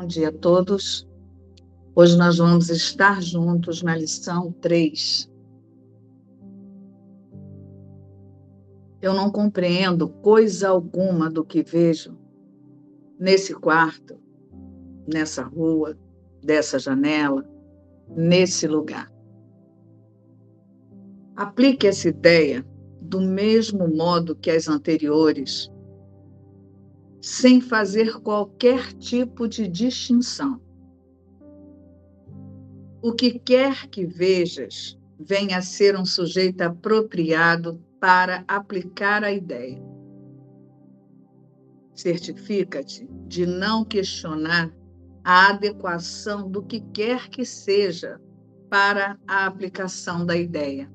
Bom 0.00 0.06
dia 0.06 0.30
a 0.30 0.32
todos. 0.32 1.06
Hoje 1.94 2.16
nós 2.16 2.38
vamos 2.38 2.70
estar 2.70 3.20
juntos 3.20 3.82
na 3.82 3.94
lição 3.94 4.50
3. 4.50 5.30
Eu 9.02 9.12
não 9.12 9.30
compreendo 9.30 10.08
coisa 10.08 10.70
alguma 10.70 11.28
do 11.28 11.44
que 11.44 11.62
vejo 11.62 12.16
nesse 13.18 13.52
quarto, 13.52 14.18
nessa 15.06 15.42
rua, 15.42 15.94
dessa 16.42 16.78
janela, 16.78 17.46
nesse 18.08 18.66
lugar. 18.66 19.12
Aplique 21.36 21.86
essa 21.86 22.08
ideia 22.08 22.66
do 23.02 23.20
mesmo 23.20 23.86
modo 23.86 24.34
que 24.34 24.50
as 24.50 24.66
anteriores 24.66 25.70
sem 27.20 27.60
fazer 27.60 28.20
qualquer 28.20 28.92
tipo 28.94 29.46
de 29.46 29.68
distinção. 29.68 30.60
O 33.02 33.12
que 33.12 33.38
quer 33.38 33.88
que 33.88 34.06
vejas 34.06 34.98
venha 35.18 35.58
a 35.58 35.62
ser 35.62 35.98
um 35.98 36.04
sujeito 36.04 36.62
apropriado 36.62 37.82
para 38.00 38.42
aplicar 38.48 39.22
a 39.22 39.30
ideia. 39.30 39.82
Certifica-te 41.94 43.06
de 43.26 43.44
não 43.44 43.84
questionar 43.84 44.74
a 45.22 45.50
adequação 45.50 46.50
do 46.50 46.62
que 46.62 46.80
quer 46.80 47.28
que 47.28 47.44
seja 47.44 48.18
para 48.70 49.18
a 49.26 49.44
aplicação 49.44 50.24
da 50.24 50.36
ideia. 50.36 50.90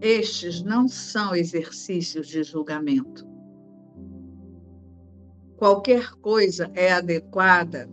Estes 0.00 0.62
não 0.62 0.86
são 0.86 1.34
exercícios 1.34 2.28
de 2.28 2.44
julgamento 2.44 3.35
Qualquer 5.56 6.10
coisa 6.20 6.70
é 6.74 6.92
adequada 6.92 7.88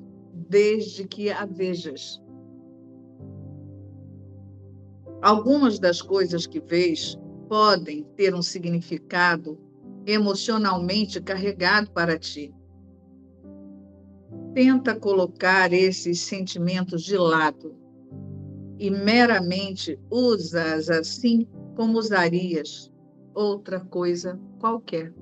desde 0.49 1.07
que 1.07 1.31
a 1.31 1.45
vejas. 1.45 2.21
Algumas 5.21 5.79
das 5.79 6.01
coisas 6.01 6.45
que 6.45 6.59
vês 6.59 7.17
podem 7.47 8.03
ter 8.17 8.35
um 8.35 8.41
significado 8.41 9.57
emocionalmente 10.05 11.21
carregado 11.21 11.89
para 11.91 12.19
ti. 12.19 12.53
Tenta 14.53 14.93
colocar 14.95 15.71
esses 15.71 16.19
sentimentos 16.19 17.03
de 17.03 17.17
lado 17.17 17.73
e 18.77 18.91
meramente 18.91 19.97
usa-as 20.11 20.89
assim 20.89 21.47
como 21.75 21.97
usarias 21.97 22.91
outra 23.33 23.79
coisa 23.79 24.37
qualquer. 24.59 25.13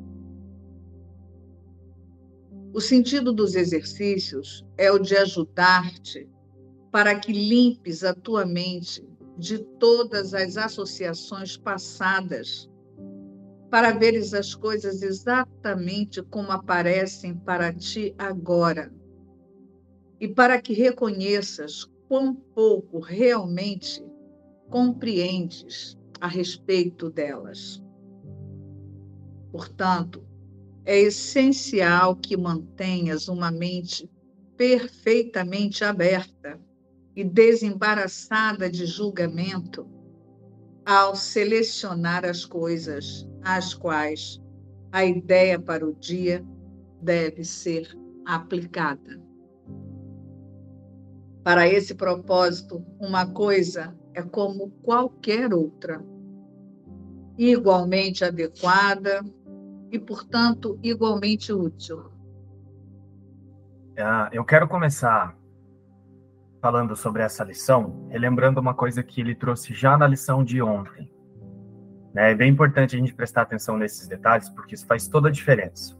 O 2.74 2.80
sentido 2.80 3.34
dos 3.34 3.56
exercícios 3.56 4.66
é 4.78 4.90
o 4.90 4.98
de 4.98 5.18
ajudar-te 5.18 6.30
para 6.90 7.20
que 7.20 7.34
limpes 7.34 8.02
a 8.04 8.14
tua 8.14 8.46
mente 8.46 9.06
de 9.38 9.60
todas 9.78 10.34
as 10.34 10.56
associações 10.56 11.58
passadas, 11.58 12.70
para 13.70 13.92
veres 13.92 14.34
as 14.34 14.56
coisas 14.56 15.02
exatamente 15.02 16.22
como 16.24 16.52
aparecem 16.52 17.36
para 17.36 17.74
ti 17.74 18.16
agora, 18.18 18.94
e 20.20 20.28
para 20.28 20.62
que 20.62 20.74
reconheças 20.74 21.90
quão 22.08 22.34
pouco 22.34 23.00
realmente 23.00 24.02
compreendes 24.70 25.98
a 26.22 26.28
respeito 26.28 27.10
delas. 27.10 27.84
Portanto, 29.52 30.24
é 30.86 31.00
essencial 31.00 32.16
que 32.16 32.36
mantenhas 32.36 33.28
uma 33.28 33.52
mente 33.52 34.10
perfeitamente 34.58 35.84
aberta 35.84 36.60
e 37.16 37.24
desembaraçada 37.24 38.70
de 38.70 38.86
julgamento 38.86 39.88
ao 40.86 41.16
selecionar 41.16 42.26
as 42.26 42.46
coisas 42.46 43.28
às 43.44 43.74
quais 43.74 44.42
a 44.92 45.06
ideia 45.06 45.60
para 45.60 45.86
o 45.86 45.94
dia 45.94 46.46
deve 47.02 47.44
ser 47.44 47.88
aplicada. 48.26 49.22
Para 51.44 51.68
esse 51.68 51.96
propósito, 51.96 52.86
uma 53.00 53.26
coisa 53.26 53.96
é 54.14 54.22
como 54.22 54.70
qualquer 54.84 55.54
outra, 55.54 56.04
igualmente 57.38 58.24
adequada 58.24 59.24
e, 59.92 60.00
portanto, 60.00 60.80
igualmente 60.82 61.52
útil. 61.52 62.12
Ah, 63.98 64.30
eu 64.32 64.44
quero 64.46 64.68
começar 64.68 65.36
falando 66.62 66.96
sobre 66.96 67.24
essa 67.24 67.44
lição, 67.44 68.08
relembrando 68.10 68.62
uma 68.62 68.74
coisa 68.74 69.04
que 69.04 69.20
ele 69.20 69.36
trouxe 69.36 69.74
já 69.74 69.98
na 69.98 70.08
lição 70.08 70.44
de 70.44 70.62
ontem. 70.62 71.12
Né? 72.14 72.32
É 72.32 72.36
bem 72.36 72.52
importante 72.52 72.96
a 72.96 73.00
gente 73.00 73.14
prestar 73.14 73.42
atenção 73.42 73.78
nesses 73.78 74.08
detalhes, 74.08 74.48
porque 74.50 74.76
isso 74.76 74.86
faz 74.86 75.08
toda 75.08 75.28
a 75.28 75.32
diferença. 75.32 75.98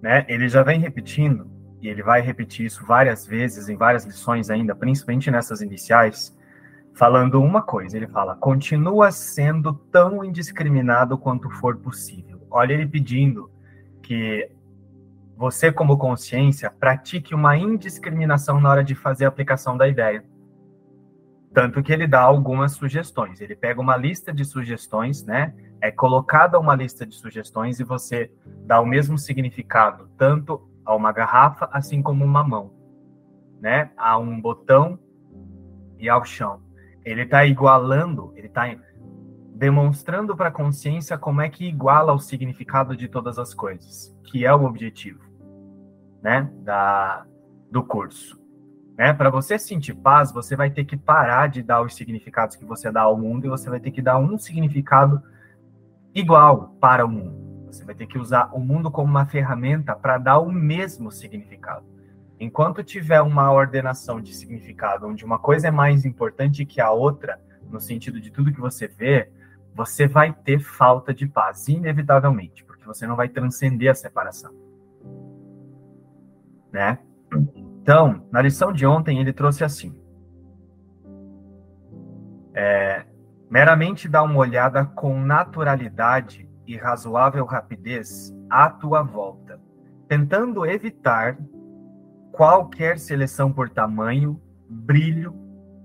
Né? 0.00 0.24
Ele 0.28 0.48
já 0.48 0.62
vem 0.62 0.80
repetindo, 0.80 1.50
e 1.82 1.88
ele 1.88 2.02
vai 2.02 2.20
repetir 2.20 2.66
isso 2.66 2.84
várias 2.86 3.26
vezes, 3.26 3.68
em 3.68 3.76
várias 3.76 4.04
lições 4.04 4.48
ainda, 4.48 4.74
principalmente 4.74 5.30
nessas 5.30 5.60
iniciais, 5.60 6.36
falando 6.94 7.42
uma 7.42 7.62
coisa: 7.62 7.96
ele 7.96 8.08
fala, 8.08 8.36
continua 8.36 9.10
sendo 9.10 9.72
tão 9.72 10.24
indiscriminado 10.24 11.16
quanto 11.16 11.50
for 11.50 11.76
possível 11.76 12.30
olha 12.50 12.72
ele 12.74 12.86
pedindo 12.86 13.50
que 14.02 14.50
você, 15.36 15.72
como 15.72 15.96
consciência, 15.96 16.70
pratique 16.70 17.34
uma 17.34 17.56
indiscriminação 17.56 18.60
na 18.60 18.68
hora 18.68 18.84
de 18.84 18.94
fazer 18.94 19.24
a 19.24 19.28
aplicação 19.28 19.76
da 19.76 19.88
ideia. 19.88 20.24
Tanto 21.54 21.82
que 21.82 21.92
ele 21.92 22.06
dá 22.06 22.20
algumas 22.20 22.72
sugestões. 22.72 23.40
Ele 23.40 23.56
pega 23.56 23.80
uma 23.80 23.96
lista 23.96 24.32
de 24.32 24.44
sugestões, 24.44 25.24
né? 25.24 25.54
É 25.80 25.90
colocada 25.90 26.58
uma 26.58 26.74
lista 26.74 27.06
de 27.06 27.14
sugestões 27.14 27.80
e 27.80 27.84
você 27.84 28.30
dá 28.66 28.80
o 28.80 28.86
mesmo 28.86 29.16
significado 29.16 30.10
tanto 30.18 30.68
a 30.84 30.94
uma 30.94 31.10
garrafa 31.10 31.68
assim 31.72 32.02
como 32.02 32.24
uma 32.24 32.44
mão, 32.44 32.72
né? 33.60 33.90
A 33.96 34.18
um 34.18 34.40
botão 34.40 34.98
e 35.98 36.08
ao 36.08 36.24
chão. 36.24 36.60
Ele 37.04 37.22
está 37.22 37.44
igualando, 37.46 38.32
ele 38.36 38.46
está 38.46 38.74
demonstrando 39.54 40.36
para 40.36 40.48
a 40.48 40.52
consciência 40.52 41.18
como 41.18 41.40
é 41.40 41.48
que 41.48 41.66
iguala 41.66 42.12
o 42.12 42.18
significado 42.18 42.96
de 42.96 43.08
todas 43.08 43.38
as 43.38 43.52
coisas, 43.52 44.16
que 44.24 44.44
é 44.44 44.54
o 44.54 44.64
objetivo, 44.64 45.20
né, 46.22 46.50
da 46.62 47.26
do 47.70 47.84
curso. 47.84 48.40
Né? 48.98 49.14
Para 49.14 49.30
você 49.30 49.58
sentir 49.58 49.94
paz, 49.94 50.32
você 50.32 50.56
vai 50.56 50.70
ter 50.70 50.84
que 50.84 50.96
parar 50.96 51.48
de 51.48 51.62
dar 51.62 51.80
os 51.82 51.94
significados 51.94 52.56
que 52.56 52.64
você 52.64 52.90
dá 52.90 53.02
ao 53.02 53.16
mundo 53.16 53.46
e 53.46 53.48
você 53.48 53.70
vai 53.70 53.80
ter 53.80 53.90
que 53.90 54.02
dar 54.02 54.18
um 54.18 54.36
significado 54.36 55.22
igual 56.14 56.76
para 56.80 57.04
o 57.04 57.08
mundo. 57.08 57.66
Você 57.66 57.84
vai 57.84 57.94
ter 57.94 58.06
que 58.06 58.18
usar 58.18 58.50
o 58.52 58.58
mundo 58.58 58.90
como 58.90 59.08
uma 59.08 59.24
ferramenta 59.24 59.94
para 59.94 60.18
dar 60.18 60.38
o 60.40 60.50
mesmo 60.50 61.10
significado. 61.10 61.86
Enquanto 62.40 62.82
tiver 62.82 63.20
uma 63.20 63.52
ordenação 63.52 64.18
de 64.18 64.32
significado 64.32 65.06
onde 65.06 65.26
uma 65.26 65.38
coisa 65.38 65.68
é 65.68 65.70
mais 65.70 66.06
importante 66.06 66.64
que 66.64 66.80
a 66.80 66.90
outra, 66.90 67.38
no 67.70 67.78
sentido 67.78 68.18
de 68.18 68.30
tudo 68.30 68.50
que 68.50 68.58
você 68.58 68.88
vê, 68.88 69.30
você 69.74 70.08
vai 70.08 70.32
ter 70.32 70.58
falta 70.58 71.12
de 71.12 71.28
paz, 71.28 71.68
inevitavelmente, 71.68 72.64
porque 72.64 72.86
você 72.86 73.06
não 73.06 73.14
vai 73.14 73.28
transcender 73.28 73.90
a 73.90 73.94
separação. 73.94 74.54
Né? 76.72 76.98
Então, 77.54 78.26
na 78.32 78.40
lição 78.40 78.72
de 78.72 78.86
ontem, 78.86 79.20
ele 79.20 79.34
trouxe 79.34 79.62
assim: 79.62 79.94
é, 82.54 83.04
meramente 83.50 84.08
dá 84.08 84.22
uma 84.22 84.38
olhada 84.38 84.86
com 84.86 85.20
naturalidade 85.20 86.48
e 86.66 86.74
razoável 86.74 87.44
rapidez 87.44 88.34
à 88.48 88.70
tua 88.70 89.02
volta, 89.02 89.60
tentando 90.08 90.64
evitar 90.64 91.36
qualquer 92.40 92.98
seleção 92.98 93.52
por 93.52 93.68
tamanho, 93.68 94.40
brilho, 94.66 95.34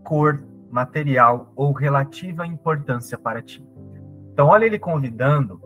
cor, 0.06 0.42
material 0.72 1.52
ou 1.54 1.74
relativa 1.74 2.48
importância 2.48 3.18
para 3.18 3.42
ti. 3.42 3.62
Então, 4.32 4.48
olha 4.48 4.64
ele 4.64 4.80
convidando 4.80 5.62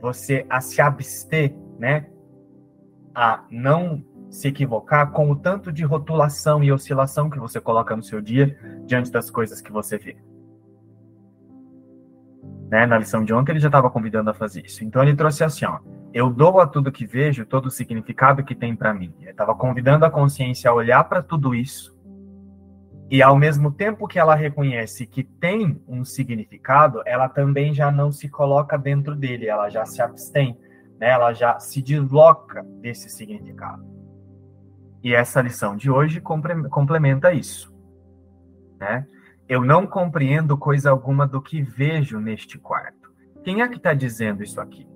você 0.00 0.46
a 0.48 0.60
se 0.60 0.80
abster, 0.80 1.52
né? 1.80 2.06
A 3.12 3.42
não 3.50 4.04
se 4.30 4.46
equivocar 4.46 5.10
com 5.10 5.32
o 5.32 5.34
tanto 5.34 5.72
de 5.72 5.82
rotulação 5.82 6.62
e 6.62 6.70
oscilação 6.70 7.28
que 7.28 7.40
você 7.40 7.60
coloca 7.60 7.96
no 7.96 8.02
seu 8.04 8.20
dia 8.20 8.56
diante 8.86 9.10
das 9.10 9.32
coisas 9.32 9.60
que 9.60 9.72
você 9.72 9.98
vê. 9.98 10.16
Né? 12.70 12.86
Na 12.86 12.98
lição 12.98 13.24
de 13.24 13.34
ontem 13.34 13.50
ele 13.50 13.58
já 13.58 13.66
estava 13.66 13.90
convidando 13.90 14.30
a 14.30 14.34
fazer 14.34 14.64
isso. 14.64 14.84
Então 14.84 15.02
ele 15.02 15.16
trouxe 15.16 15.42
assim, 15.42 15.64
ó, 15.64 15.80
eu 16.12 16.30
dou 16.30 16.60
a 16.60 16.66
tudo 16.66 16.92
que 16.92 17.06
vejo 17.06 17.46
todo 17.46 17.66
o 17.66 17.70
significado 17.70 18.44
que 18.44 18.54
tem 18.54 18.74
para 18.74 18.92
mim. 18.92 19.14
Ele 19.20 19.30
estava 19.30 19.54
convidando 19.54 20.04
a 20.04 20.10
consciência 20.10 20.70
a 20.70 20.74
olhar 20.74 21.04
para 21.04 21.22
tudo 21.22 21.54
isso 21.54 21.98
e 23.10 23.20
ao 23.20 23.36
mesmo 23.36 23.72
tempo 23.72 24.06
que 24.06 24.20
ela 24.20 24.36
reconhece 24.36 25.04
que 25.04 25.24
tem 25.24 25.82
um 25.88 26.04
significado, 26.04 27.02
ela 27.04 27.28
também 27.28 27.74
já 27.74 27.90
não 27.90 28.12
se 28.12 28.28
coloca 28.28 28.78
dentro 28.78 29.16
dele, 29.16 29.48
ela 29.48 29.68
já 29.68 29.84
se 29.84 30.00
abstém, 30.00 30.56
né? 30.96 31.10
ela 31.10 31.32
já 31.32 31.58
se 31.58 31.82
desloca 31.82 32.62
desse 32.80 33.10
significado. 33.10 33.84
E 35.02 35.12
essa 35.12 35.42
lição 35.42 35.76
de 35.76 35.90
hoje 35.90 36.20
complementa 36.20 37.32
isso. 37.32 37.74
Né? 38.78 39.04
Eu 39.48 39.64
não 39.64 39.88
compreendo 39.88 40.56
coisa 40.56 40.90
alguma 40.90 41.26
do 41.26 41.42
que 41.42 41.60
vejo 41.60 42.20
neste 42.20 42.58
quarto. 42.58 43.10
Quem 43.42 43.60
é 43.60 43.66
que 43.66 43.76
está 43.76 43.92
dizendo 43.92 44.40
isso 44.40 44.60
aqui? 44.60 44.86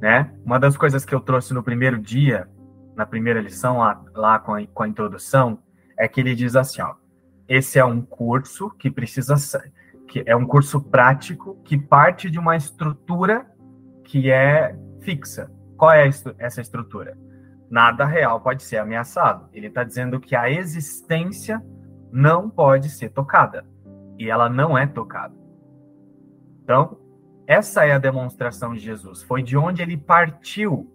Né? 0.00 0.32
Uma 0.44 0.58
das 0.58 0.76
coisas 0.76 1.04
que 1.04 1.14
eu 1.14 1.20
trouxe 1.20 1.52
no 1.52 1.62
primeiro 1.62 1.98
dia, 1.98 2.48
na 2.94 3.04
primeira 3.04 3.40
lição, 3.40 3.78
lá, 3.78 4.02
lá 4.14 4.38
com, 4.38 4.54
a, 4.54 4.66
com 4.66 4.82
a 4.82 4.88
introdução, 4.88 5.58
é 5.96 6.06
que 6.06 6.20
ele 6.20 6.34
diz 6.34 6.54
assim: 6.54 6.80
ó, 6.82 6.94
esse 7.48 7.78
é 7.78 7.84
um 7.84 8.00
curso 8.00 8.70
que 8.70 8.90
precisa 8.90 9.36
ser, 9.36 9.72
que 10.06 10.22
é 10.26 10.36
um 10.36 10.46
curso 10.46 10.80
prático 10.80 11.60
que 11.64 11.76
parte 11.76 12.30
de 12.30 12.38
uma 12.38 12.56
estrutura 12.56 13.46
que 14.04 14.30
é 14.30 14.76
fixa. 15.00 15.50
Qual 15.76 15.92
é 15.92 16.08
essa 16.38 16.60
estrutura? 16.60 17.16
Nada 17.70 18.04
real 18.04 18.40
pode 18.40 18.62
ser 18.62 18.78
ameaçado. 18.78 19.48
Ele 19.52 19.66
está 19.66 19.84
dizendo 19.84 20.18
que 20.18 20.34
a 20.34 20.50
existência 20.50 21.62
não 22.10 22.48
pode 22.48 22.88
ser 22.88 23.10
tocada. 23.10 23.64
E 24.18 24.28
ela 24.28 24.48
não 24.48 24.76
é 24.76 24.86
tocada. 24.86 25.34
Então, 26.64 26.98
essa 27.48 27.86
é 27.86 27.92
a 27.92 27.98
demonstração 27.98 28.74
de 28.74 28.80
Jesus. 28.80 29.22
Foi 29.22 29.42
de 29.42 29.56
onde 29.56 29.80
ele 29.80 29.96
partiu 29.96 30.86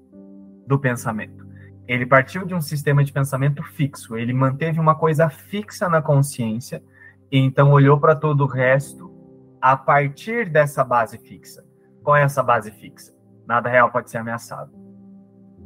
do 0.67 0.77
pensamento. 0.77 1.43
Ele 1.87 2.05
partiu 2.05 2.45
de 2.45 2.53
um 2.53 2.61
sistema 2.61 3.03
de 3.03 3.11
pensamento 3.11 3.63
fixo. 3.63 4.15
Ele 4.15 4.31
manteve 4.33 4.79
uma 4.79 4.93
coisa 4.93 5.27
fixa 5.29 5.89
na 5.89 5.99
consciência 5.99 6.83
e 7.31 7.39
então 7.39 7.71
olhou 7.71 7.99
para 7.99 8.15
todo 8.15 8.41
o 8.41 8.47
resto 8.47 9.11
a 9.59 9.75
partir 9.75 10.47
dessa 10.47 10.83
base 10.83 11.17
fixa. 11.17 11.65
Qual 12.03 12.15
é 12.15 12.21
essa 12.21 12.43
base 12.43 12.69
fixa? 12.69 13.11
Nada 13.47 13.67
real 13.67 13.91
pode 13.91 14.11
ser 14.11 14.19
ameaçado. 14.19 14.71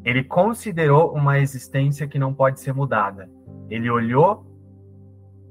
Ele 0.05 0.23
considerou 0.23 1.13
uma 1.13 1.37
existência 1.37 2.07
que 2.07 2.17
não 2.17 2.33
pode 2.33 2.61
ser 2.61 2.73
mudada. 2.73 3.29
Ele 3.69 3.89
olhou, 3.89 4.45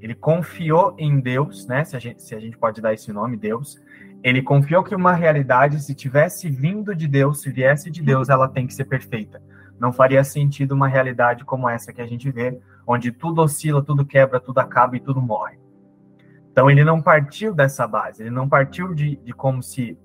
ele 0.01 0.15
confiou 0.15 0.95
em 0.97 1.19
Deus, 1.19 1.67
né? 1.67 1.83
Se 1.83 1.95
a 1.95 1.99
gente, 1.99 2.23
se 2.23 2.33
a 2.33 2.39
gente 2.39 2.57
pode 2.57 2.81
dar 2.81 2.91
esse 2.91 3.13
nome, 3.13 3.37
Deus. 3.37 3.79
Ele 4.23 4.41
confiou 4.41 4.83
que 4.83 4.95
uma 4.95 5.13
realidade, 5.13 5.81
se 5.81 5.93
tivesse 5.93 6.49
vindo 6.49 6.95
de 6.95 7.07
Deus, 7.07 7.41
se 7.41 7.51
viesse 7.51 7.89
de 7.89 8.01
Deus, 8.01 8.29
ela 8.29 8.47
tem 8.47 8.65
que 8.65 8.73
ser 8.73 8.85
perfeita. 8.85 9.41
Não 9.79 9.93
faria 9.93 10.23
sentido 10.23 10.73
uma 10.73 10.87
realidade 10.87 11.45
como 11.45 11.69
essa 11.69 11.93
que 11.93 12.01
a 12.01 12.07
gente 12.07 12.31
vê, 12.31 12.59
onde 12.85 13.11
tudo 13.11 13.41
oscila, 13.41 13.83
tudo 13.83 14.05
quebra, 14.05 14.39
tudo 14.39 14.59
acaba 14.59 14.97
e 14.97 14.99
tudo 14.99 15.21
morre. 15.21 15.59
Então 16.51 16.71
ele 16.71 16.83
não 16.83 17.01
partiu 17.01 17.53
dessa 17.53 17.87
base, 17.87 18.23
ele 18.23 18.31
não 18.31 18.49
partiu 18.49 18.93
de, 18.95 19.17
de 19.17 19.31
como 19.31 19.61
se 19.61 19.95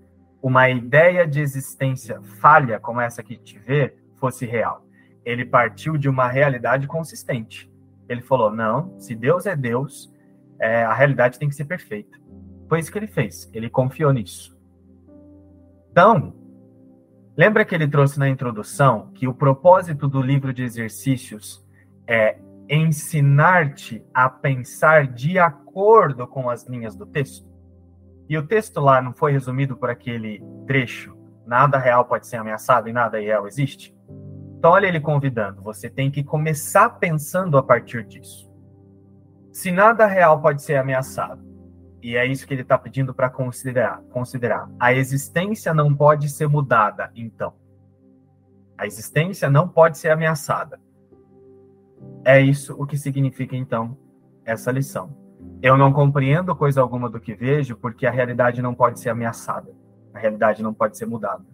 uma 0.43 0.69
ideia 0.69 1.27
de 1.27 1.41
existência 1.41 2.21
falha, 2.41 2.79
como 2.79 3.01
essa 3.01 3.23
que 3.23 3.35
gente 3.35 3.59
vê, 3.59 3.95
fosse 4.19 4.45
real. 4.45 4.85
Ele 5.25 5.45
partiu 5.45 5.97
de 5.97 6.09
uma 6.09 6.29
realidade 6.29 6.87
consistente. 6.87 7.73
Ele 8.09 8.21
falou: 8.21 8.51
não, 8.51 8.99
se 9.01 9.15
Deus 9.15 9.47
é 9.47 9.57
Deus, 9.57 10.13
é, 10.61 10.83
a 10.83 10.93
realidade 10.93 11.39
tem 11.39 11.49
que 11.49 11.55
ser 11.55 11.65
perfeita. 11.65 12.19
Foi 12.73 12.81
isso 12.81 12.91
que 12.91 12.97
ele 12.97 13.07
fez. 13.07 13.51
Ele 13.53 13.69
confiou 13.69 14.11
nisso. 14.15 14.59
Então, 15.91 16.33
lembra 17.37 17.67
que 17.67 17.75
ele 17.75 17.87
trouxe 17.87 18.19
na 18.19 18.31
introdução 18.31 19.11
que 19.13 19.29
o 19.29 19.35
propósito 19.35 20.09
do 20.09 20.23
livro 20.23 20.55
de 20.55 20.63
exercícios 20.63 21.63
é 22.09 22.39
ensinar-te 22.71 24.03
a 24.15 24.27
pensar 24.27 25.07
de 25.07 25.39
acordo 25.39 26.27
com 26.27 26.49
as 26.49 26.67
linhas 26.67 26.97
do 26.97 27.05
texto? 27.05 27.47
E 28.27 28.39
o 28.39 28.47
texto 28.47 28.81
lá 28.81 29.03
não 29.03 29.13
foi 29.13 29.33
resumido 29.33 29.77
por 29.77 29.91
aquele 29.91 30.43
trecho: 30.67 31.15
nada 31.45 31.77
real 31.77 32.07
pode 32.07 32.27
ser 32.27 32.37
ameaçado 32.37 32.89
e 32.89 32.93
nada 32.95 33.21
real 33.21 33.47
existe? 33.47 33.95
Então, 34.57 34.71
olha 34.71 34.87
ele 34.87 34.99
convidando: 34.99 35.61
você 35.61 35.91
tem 35.91 36.11
que 36.11 36.25
começar 36.25 36.89
pensando 36.89 37.59
a 37.59 37.63
partir 37.63 38.03
disso. 38.07 38.51
Se 39.53 39.71
nada 39.71 40.07
real 40.07 40.41
pode 40.41 40.63
ser 40.63 40.77
ameaçado, 40.77 41.52
e 42.03 42.17
é 42.17 42.27
isso 42.27 42.47
que 42.47 42.53
ele 42.53 42.63
está 42.63 42.77
pedindo 42.77 43.15
para 43.15 43.31
considerar, 43.31 44.03
considerar, 44.11 44.69
a 44.79 44.93
existência 44.93 45.73
não 45.73 45.95
pode 45.95 46.29
ser 46.29 46.49
mudada, 46.49 47.13
então. 47.15 47.55
A 48.77 48.87
existência 48.87 49.49
não 49.49 49.69
pode 49.69 49.97
ser 49.99 50.11
ameaçada. 50.11 50.81
É 52.25 52.41
isso 52.41 52.75
o 52.77 52.85
que 52.85 52.99
significa, 52.99 53.55
então, 53.55 53.97
essa 54.45 54.73
lição. 54.73 55.17
Eu 55.63 55.79
não 55.79 55.93
compreendo 55.93 56.57
coisa 56.57 56.81
alguma 56.81 57.09
do 57.09 57.21
que 57.21 57.35
vejo, 57.35 57.77
porque 57.77 58.05
a 58.05 58.11
realidade 58.11 58.61
não 58.61 58.75
pode 58.75 58.99
ser 58.99 59.11
ameaçada. 59.11 59.73
A 60.13 60.19
realidade 60.19 60.61
não 60.61 60.75
pode 60.75 60.99
ser 60.99 61.07
mudada. 61.07 61.45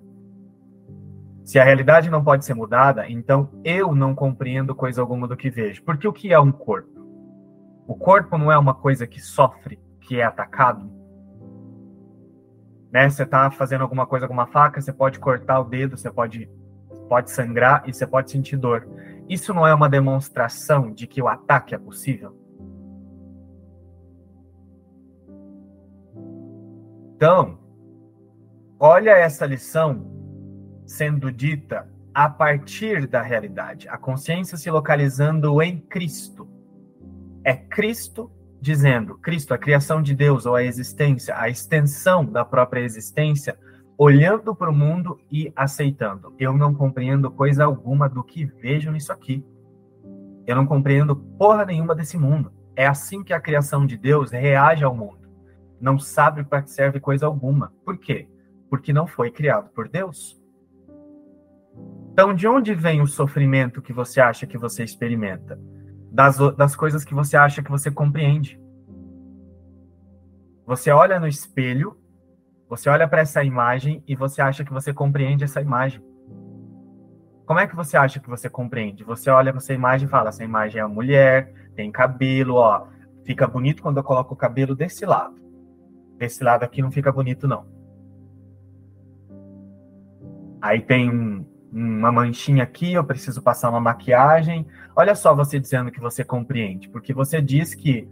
Se 1.45 1.59
a 1.59 1.65
realidade 1.65 2.09
não 2.09 2.25
pode 2.25 2.47
ser 2.47 2.55
mudada, 2.55 3.09
então 3.09 3.51
eu 3.63 3.95
não 3.95 4.15
compreendo 4.15 4.75
coisa 4.75 5.03
alguma 5.03 5.29
do 5.29 5.37
que 5.37 5.51
vejo. 5.51 5.83
Porque 5.83 6.09
o 6.09 6.13
que 6.13 6.33
é 6.33 6.41
um 6.41 6.53
corpo? 6.53 7.07
O 7.87 7.95
corpo 7.95 8.39
não 8.39 8.51
é 8.51 8.57
uma 8.57 8.75
coisa 8.75 9.07
que 9.07 9.21
sofre, 9.21 9.79
que 10.09 10.19
é 10.19 10.25
atacado. 10.25 10.91
Né? 12.91 13.11
Você 13.11 13.25
está 13.25 13.51
fazendo 13.51 13.83
alguma 13.83 14.07
coisa 14.07 14.27
com 14.27 14.33
uma 14.33 14.47
faca, 14.47 14.81
você 14.81 14.91
pode 14.91 15.19
cortar 15.19 15.61
o 15.61 15.65
dedo, 15.65 15.99
você 15.99 16.11
pode, 16.11 16.51
pode 17.11 17.31
sangrar 17.31 17.83
e 17.87 17.93
você 17.93 18.07
pode 18.07 18.31
sentir 18.31 18.57
dor. 18.57 18.89
Isso 19.29 19.53
não 19.53 19.67
é 19.67 19.75
uma 19.75 19.89
demonstração 19.89 20.91
de 20.91 21.07
que 21.07 21.21
o 21.21 21.29
ataque 21.29 21.75
é 21.75 21.79
possível? 21.79 22.35
Então, 27.15 27.59
olha 28.81 29.11
essa 29.11 29.45
lição 29.45 30.11
sendo 30.87 31.31
dita 31.31 31.87
a 32.15 32.31
partir 32.31 33.07
da 33.07 33.21
realidade, 33.21 33.87
a 33.91 33.99
consciência 33.99 34.57
se 34.57 34.71
localizando 34.71 35.61
em 35.61 35.79
Cristo. 35.79 36.49
É 37.45 37.55
Cristo 37.55 38.33
dizendo, 38.61 39.17
Cristo, 39.19 39.55
a 39.55 39.59
criação 39.59 40.03
de 40.03 40.15
Deus 40.15 40.47
ou 40.47 40.55
a 40.55 40.63
existência, 40.63 41.35
a 41.39 41.49
extensão 41.49 42.25
da 42.25 42.45
própria 42.45 42.81
existência, 42.81 43.59
olhando 43.97 44.55
para 44.55 44.71
o 44.71 44.75
mundo 44.75 45.19
e 45.31 45.53
aceitando. 45.55 46.35
Eu 46.39 46.53
não 46.57 46.75
compreendo 46.75 47.31
coisa 47.31 47.65
alguma 47.65 48.09
do 48.09 48.23
que 48.23 48.45
vejo 48.45 48.91
nisso 48.91 49.13
aqui. 49.13 49.45
Eu 50.47 50.57
não 50.57 50.67
compreendo 50.67 51.17
porra 51.17 51.65
nenhuma 51.65 51.95
desse 51.95 52.17
mundo. 52.17 52.53
É 52.75 52.87
assim 52.87 53.23
que 53.23 53.33
a 53.33 53.41
criação 53.41 53.85
de 53.85 53.97
Deus 53.97 54.31
reage 54.31 54.85
ao 54.85 54.95
mundo 54.95 55.19
não 55.81 55.99
sabe 55.99 56.45
para 56.45 56.63
que 56.63 56.71
serve 56.71 57.01
coisa 57.01 57.27
alguma. 57.27 57.73
Por 57.85 57.99
quê? 57.99 58.29
Porque 58.69 58.93
não 58.93 59.07
foi 59.07 59.31
criado 59.31 59.71
por 59.71 59.89
Deus. 59.89 60.41
Então, 62.13 62.35
de 62.35 62.49
onde 62.49 62.75
vem 62.75 63.01
o 63.01 63.07
sofrimento 63.07 63.81
que 63.81 63.93
você 63.93 64.21
acha 64.21 64.47
que 64.47 64.59
você 64.59 64.83
experimenta? 64.83 65.59
Das, 66.11 66.39
das 66.57 66.75
coisas 66.75 67.05
que 67.05 67.15
você 67.15 67.37
acha 67.37 67.63
que 67.63 67.71
você 67.71 67.91
compreende. 67.91 68.61
Você 70.67 70.91
olha 70.91 71.19
no 71.19 71.27
espelho, 71.27 71.97
você 72.69 72.91
olha 72.91 73.09
para 73.09 73.23
essa 73.23 73.43
imagem 73.43 74.03
e 74.07 74.15
você 74.15 74.43
acha 74.43 74.65
que 74.65 74.73
você 74.73 74.93
compreende 74.93 75.45
essa 75.45 75.61
imagem. 75.61 76.03
Como 77.47 77.61
é 77.61 77.67
que 77.67 77.75
você 77.75 77.97
acha 77.97 78.21
que 78.21 78.29
você 78.29 78.51
compreende? 78.51 79.03
Você 79.05 79.31
olha 79.31 79.51
para 79.53 79.59
essa 79.61 79.73
imagem 79.73 80.07
e 80.07 80.11
fala: 80.11 80.29
essa 80.29 80.45
imagem 80.45 80.81
é 80.81 80.85
a 80.85 80.89
mulher, 80.89 81.51
tem 81.75 81.91
cabelo, 81.91 82.57
ó, 82.57 82.87
fica 83.25 83.47
bonito 83.47 83.83
quando 83.83 83.97
eu 83.97 84.05
coloco 84.05 84.35
o 84.35 84.37
cabelo 84.37 84.77
desse 84.77 85.07
lado. 85.07 85.35
Desse 86.19 86.45
lado 86.45 86.65
aqui 86.65 86.83
não 86.83 86.91
fica 86.91 87.11
bonito, 87.11 87.49
não. 87.49 87.67
Aí 90.61 90.83
tem 90.83 91.47
uma 91.73 92.11
manchinha 92.11 92.63
aqui, 92.63 92.95
eu 92.95 93.05
preciso 93.05 93.43
passar 93.43 93.71
uma 93.71 93.81
maquiagem. 93.81 94.67
Olha 94.97 95.15
só 95.15 95.35
você 95.35 95.59
dizendo 95.61 95.91
que 95.91 96.01
você 96.01 96.25
compreende, 96.25 96.89
porque 96.89 97.13
você 97.13 97.41
diz 97.41 97.75
que 97.75 98.09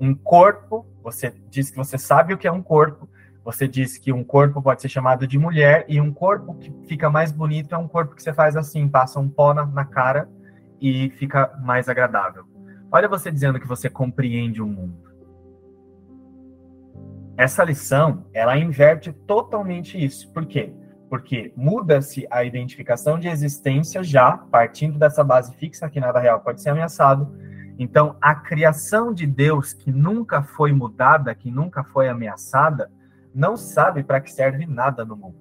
um 0.00 0.14
corpo, 0.14 0.86
você 1.02 1.34
diz 1.48 1.70
que 1.70 1.76
você 1.76 1.98
sabe 1.98 2.32
o 2.32 2.38
que 2.38 2.46
é 2.46 2.52
um 2.52 2.62
corpo, 2.62 3.08
você 3.44 3.66
diz 3.66 3.98
que 3.98 4.12
um 4.12 4.22
corpo 4.22 4.62
pode 4.62 4.80
ser 4.80 4.88
chamado 4.88 5.26
de 5.26 5.38
mulher, 5.38 5.84
e 5.88 6.00
um 6.00 6.12
corpo 6.12 6.54
que 6.54 6.72
fica 6.86 7.10
mais 7.10 7.32
bonito 7.32 7.74
é 7.74 7.78
um 7.78 7.88
corpo 7.88 8.14
que 8.14 8.22
você 8.22 8.32
faz 8.32 8.56
assim, 8.56 8.88
passa 8.88 9.18
um 9.18 9.28
pó 9.28 9.52
na, 9.52 9.66
na 9.66 9.84
cara 9.84 10.28
e 10.80 11.10
fica 11.10 11.58
mais 11.62 11.88
agradável. 11.88 12.44
Olha 12.92 13.08
você 13.08 13.30
dizendo 13.30 13.60
que 13.60 13.66
você 13.66 13.88
compreende 13.88 14.62
o 14.62 14.66
mundo. 14.66 15.10
Essa 17.36 17.64
lição, 17.64 18.26
ela 18.34 18.58
inverte 18.58 19.12
totalmente 19.12 20.02
isso. 20.02 20.30
Por 20.32 20.44
quê? 20.44 20.72
Porque 21.10 21.52
muda-se 21.56 22.26
a 22.30 22.44
identificação 22.44 23.18
de 23.18 23.28
existência 23.28 24.02
já, 24.02 24.38
partindo 24.38 24.98
dessa 24.98 25.22
base 25.22 25.52
fixa 25.56 25.90
que 25.90 26.00
nada 26.00 26.20
real 26.20 26.40
pode 26.40 26.62
ser 26.62 26.70
ameaçado. 26.70 27.36
Então, 27.78 28.16
a 28.20 28.34
criação 28.34 29.12
de 29.12 29.26
Deus, 29.26 29.72
que 29.72 29.90
nunca 29.90 30.42
foi 30.42 30.72
mudada, 30.72 31.34
que 31.34 31.50
nunca 31.50 31.82
foi 31.82 32.08
ameaçada, 32.08 32.90
não 33.34 33.56
sabe 33.56 34.04
para 34.04 34.20
que 34.20 34.30
serve 34.30 34.66
nada 34.66 35.04
no 35.04 35.16
mundo. 35.16 35.36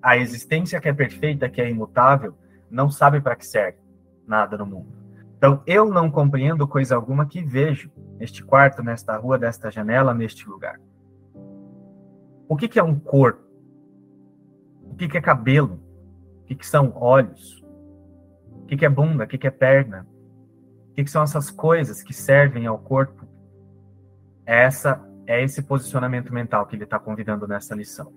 A 0.00 0.16
existência 0.16 0.80
que 0.80 0.88
é 0.88 0.92
perfeita, 0.92 1.48
que 1.48 1.60
é 1.60 1.68
imutável, 1.68 2.34
não 2.70 2.88
sabe 2.88 3.20
para 3.20 3.36
que 3.36 3.46
serve 3.46 3.78
nada 4.26 4.56
no 4.56 4.66
mundo. 4.66 4.92
Então, 5.36 5.60
eu 5.66 5.90
não 5.90 6.08
compreendo 6.08 6.68
coisa 6.68 6.94
alguma 6.94 7.26
que 7.26 7.42
vejo 7.42 7.90
neste 8.16 8.44
quarto, 8.44 8.80
nesta 8.80 9.16
rua, 9.16 9.36
desta 9.36 9.72
janela, 9.72 10.14
neste 10.14 10.48
lugar. 10.48 10.78
O 12.48 12.56
que, 12.56 12.68
que 12.68 12.78
é 12.78 12.82
um 12.82 12.96
corpo? 12.96 13.51
O 14.92 14.96
que, 14.96 15.08
que 15.08 15.18
é 15.18 15.20
cabelo? 15.20 15.80
O 16.42 16.44
que, 16.44 16.54
que 16.54 16.66
são 16.66 16.92
olhos? 16.96 17.62
que, 18.72 18.76
que 18.78 18.86
é 18.86 18.88
bunda, 18.88 19.24
o 19.24 19.26
que, 19.26 19.36
que 19.36 19.46
é 19.46 19.50
perna, 19.50 20.06
o 20.90 20.94
que, 20.94 21.04
que 21.04 21.10
são 21.10 21.22
essas 21.22 21.50
coisas 21.50 22.02
que 22.02 22.14
servem 22.14 22.66
ao 22.66 22.78
corpo. 22.78 23.26
Essa 24.46 25.06
é 25.26 25.42
esse 25.44 25.62
posicionamento 25.62 26.32
mental 26.32 26.66
que 26.66 26.74
ele 26.74 26.84
está 26.84 26.98
convidando 26.98 27.46
nessa 27.46 27.74
lição. 27.74 28.12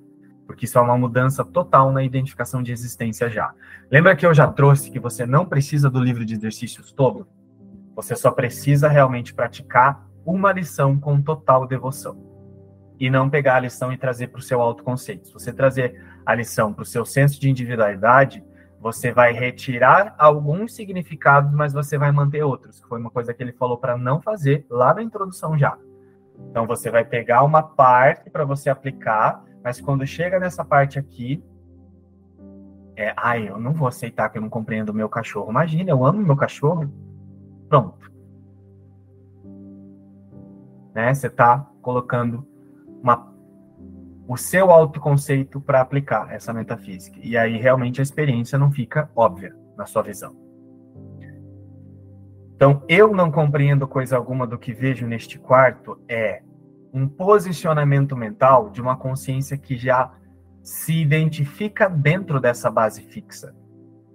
Porque 0.48 0.64
isso 0.64 0.78
é 0.78 0.82
uma 0.82 0.98
mudança 0.98 1.44
total 1.44 1.92
na 1.92 2.04
identificação 2.04 2.64
de 2.64 2.72
existência 2.72 3.30
já. 3.30 3.54
Lembra 3.92 4.16
que 4.16 4.26
eu 4.26 4.34
já 4.34 4.48
trouxe 4.48 4.90
que 4.90 5.00
você 5.00 5.26
não 5.26 5.46
precisa 5.46 5.90
do 5.90 6.00
livro 6.00 6.24
de 6.24 6.36
exercícios 6.36 6.94
todo? 6.94 7.28
Você 7.94 8.16
só 8.16 8.32
precisa 8.32 8.88
realmente 8.88 9.34
praticar 9.34 10.08
uma 10.26 10.54
lição 10.54 10.98
com 10.98 11.22
total 11.22 11.68
devoção. 11.68 12.18
E 12.98 13.10
não 13.10 13.30
pegar 13.30 13.58
a 13.58 13.60
lição 13.60 13.92
e 13.92 13.98
trazer 13.98 14.28
para 14.28 14.40
o 14.40 14.44
seu 14.44 14.62
autoconceito. 14.62 15.28
Se 15.28 15.34
você 15.34 15.52
trazer 15.52 16.02
a 16.26 16.34
lição 16.34 16.74
para 16.74 16.84
o 16.84 16.86
seu 16.86 17.06
senso 17.06 17.40
de 17.40 17.50
individualidade, 17.50 18.44
você 18.80 19.12
vai 19.12 19.32
retirar 19.32 20.16
alguns 20.18 20.76
significados, 20.76 21.52
mas 21.54 21.74
você 21.74 21.98
vai 21.98 22.12
manter 22.12 22.44
outros. 22.44 22.82
Foi 22.82 23.00
uma 23.00 23.10
coisa 23.10 23.34
que 23.34 23.42
ele 23.42 23.54
falou 23.54 23.78
para 23.78 23.98
não 23.98 24.22
fazer 24.22 24.66
lá 24.70 24.94
na 24.94 25.04
introdução 25.04 25.58
já. 25.58 25.78
Então 26.50 26.68
você 26.68 26.90
vai 26.92 27.04
pegar 27.04 27.44
uma 27.44 27.64
parte 27.64 28.30
para 28.30 28.46
você 28.46 28.70
aplicar, 28.70 29.44
mas 29.64 29.82
quando 29.82 30.06
chega 30.06 30.40
nessa 30.40 30.64
parte 30.64 31.00
aqui, 31.00 31.44
é, 32.96 33.14
ai, 33.18 33.50
eu 33.50 33.60
não 33.60 33.74
vou 33.74 33.88
aceitar 33.88 34.30
que 34.30 34.38
eu 34.38 34.42
não 34.42 34.50
compreendo 34.50 34.90
o 34.90 34.94
meu 34.94 35.10
cachorro. 35.10 35.50
Imagina, 35.50 35.90
eu 35.90 36.06
amo 36.06 36.22
meu 36.22 36.36
cachorro. 36.36 36.90
Pronto. 37.68 38.12
Né? 40.94 41.14
Você 41.14 41.28
está 41.28 41.60
colocando 41.82 42.48
uma, 43.02 43.35
o 44.28 44.38
seu 44.38 44.72
autoconceito 44.72 45.62
para 45.62 45.82
aplicar 45.82 46.34
essa 46.34 46.54
metafísica. 46.54 47.20
E 47.22 47.38
aí 47.38 47.58
realmente 47.58 48.00
a 48.00 48.04
experiência 48.04 48.58
não 48.58 48.72
fica 48.72 49.10
óbvia 49.16 49.56
na 49.78 49.86
sua 49.86 50.02
visão. 50.02 50.36
Então, 52.56 52.82
eu 52.88 53.14
não 53.14 53.30
compreendo 53.30 53.86
coisa 53.86 54.16
alguma 54.16 54.48
do 54.48 54.58
que 54.58 54.74
vejo 54.74 55.06
neste 55.06 55.38
quarto 55.38 56.00
é 56.08 56.42
um 56.94 57.06
posicionamento 57.08 58.16
mental 58.16 58.70
de 58.70 58.82
uma 58.82 58.96
consciência 58.96 59.58
que 59.58 59.76
já 59.76 60.14
se 60.64 60.94
identifica 61.02 61.90
dentro 61.90 62.40
dessa 62.40 62.72
base 62.72 63.02
fixa, 63.02 63.54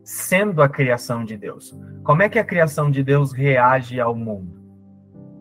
sendo 0.03 0.63
a 0.63 0.69
criação 0.69 1.23
de 1.23 1.37
Deus. 1.37 1.79
Como 2.03 2.23
é 2.23 2.29
que 2.31 2.39
a 2.39 2.45
criação 2.45 2.91
de 2.91 3.05
Deus 3.05 3.33
reage 3.33 4.01
ao 4.01 4.17
mundo? 4.17 4.59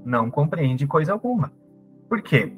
Não 0.04 0.30
compreende 0.30 0.86
coisa 0.86 1.14
alguma. 1.14 1.54
Por 2.10 2.22
quê? 2.22 2.54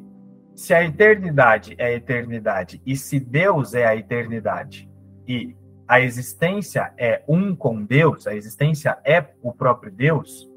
Se 0.56 0.74
a 0.74 0.84
eternidade 0.84 1.76
é 1.78 1.86
a 1.86 1.94
eternidade 1.94 2.82
e 2.86 2.96
se 2.96 3.20
Deus 3.20 3.74
é 3.74 3.86
a 3.86 3.96
eternidade 3.96 4.90
e 5.28 5.56
a 5.88 6.00
existência 6.00 6.94
é 6.98 7.24
um 7.28 7.56
com 7.56 7.84
Deus, 7.84 8.28
a 8.28 8.36
existência 8.36 8.98
é 9.04 9.26
o 9.42 9.52
próprio 9.52 9.92
Deus, 9.92 10.50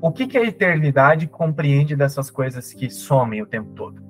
o 0.00 0.12
que, 0.12 0.26
que 0.26 0.36
a 0.36 0.44
eternidade 0.44 1.26
compreende 1.26 1.96
dessas 1.96 2.30
coisas 2.30 2.72
que 2.72 2.90
somem 2.90 3.42
o 3.42 3.46
tempo 3.46 3.70
todo? 3.74 4.02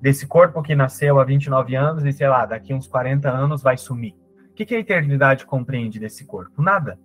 Desse 0.00 0.26
corpo 0.26 0.62
que 0.62 0.74
nasceu 0.74 1.18
há 1.18 1.24
29 1.24 1.74
anos 1.74 2.04
e, 2.04 2.12
sei 2.12 2.28
lá, 2.28 2.44
daqui 2.46 2.74
uns 2.74 2.86
40 2.86 3.30
anos 3.30 3.62
vai 3.62 3.76
sumir. 3.76 4.14
O 4.50 4.54
que, 4.54 4.66
que 4.66 4.74
a 4.74 4.80
eternidade 4.80 5.46
compreende 5.46 5.98
desse 5.98 6.26
corpo? 6.26 6.60
Nada. 6.60 6.98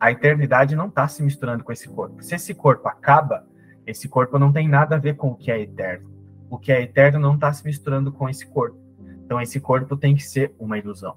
A 0.00 0.10
eternidade 0.10 0.74
não 0.74 0.88
está 0.88 1.06
se 1.08 1.22
misturando 1.22 1.64
com 1.64 1.72
esse 1.72 1.88
corpo. 1.88 2.22
Se 2.22 2.34
esse 2.34 2.54
corpo 2.54 2.88
acaba, 2.88 3.46
esse 3.86 4.08
corpo 4.08 4.38
não 4.38 4.52
tem 4.52 4.68
nada 4.68 4.96
a 4.96 4.98
ver 4.98 5.16
com 5.16 5.28
o 5.28 5.36
que 5.36 5.50
é 5.50 5.60
eterno. 5.60 6.13
O 6.54 6.58
que 6.58 6.70
é 6.70 6.80
eterno 6.80 7.18
não 7.18 7.34
está 7.34 7.52
se 7.52 7.64
misturando 7.64 8.12
com 8.12 8.28
esse 8.28 8.46
corpo. 8.46 8.78
Então, 9.24 9.40
esse 9.40 9.58
corpo 9.58 9.96
tem 9.96 10.14
que 10.14 10.22
ser 10.22 10.54
uma 10.56 10.78
ilusão. 10.78 11.16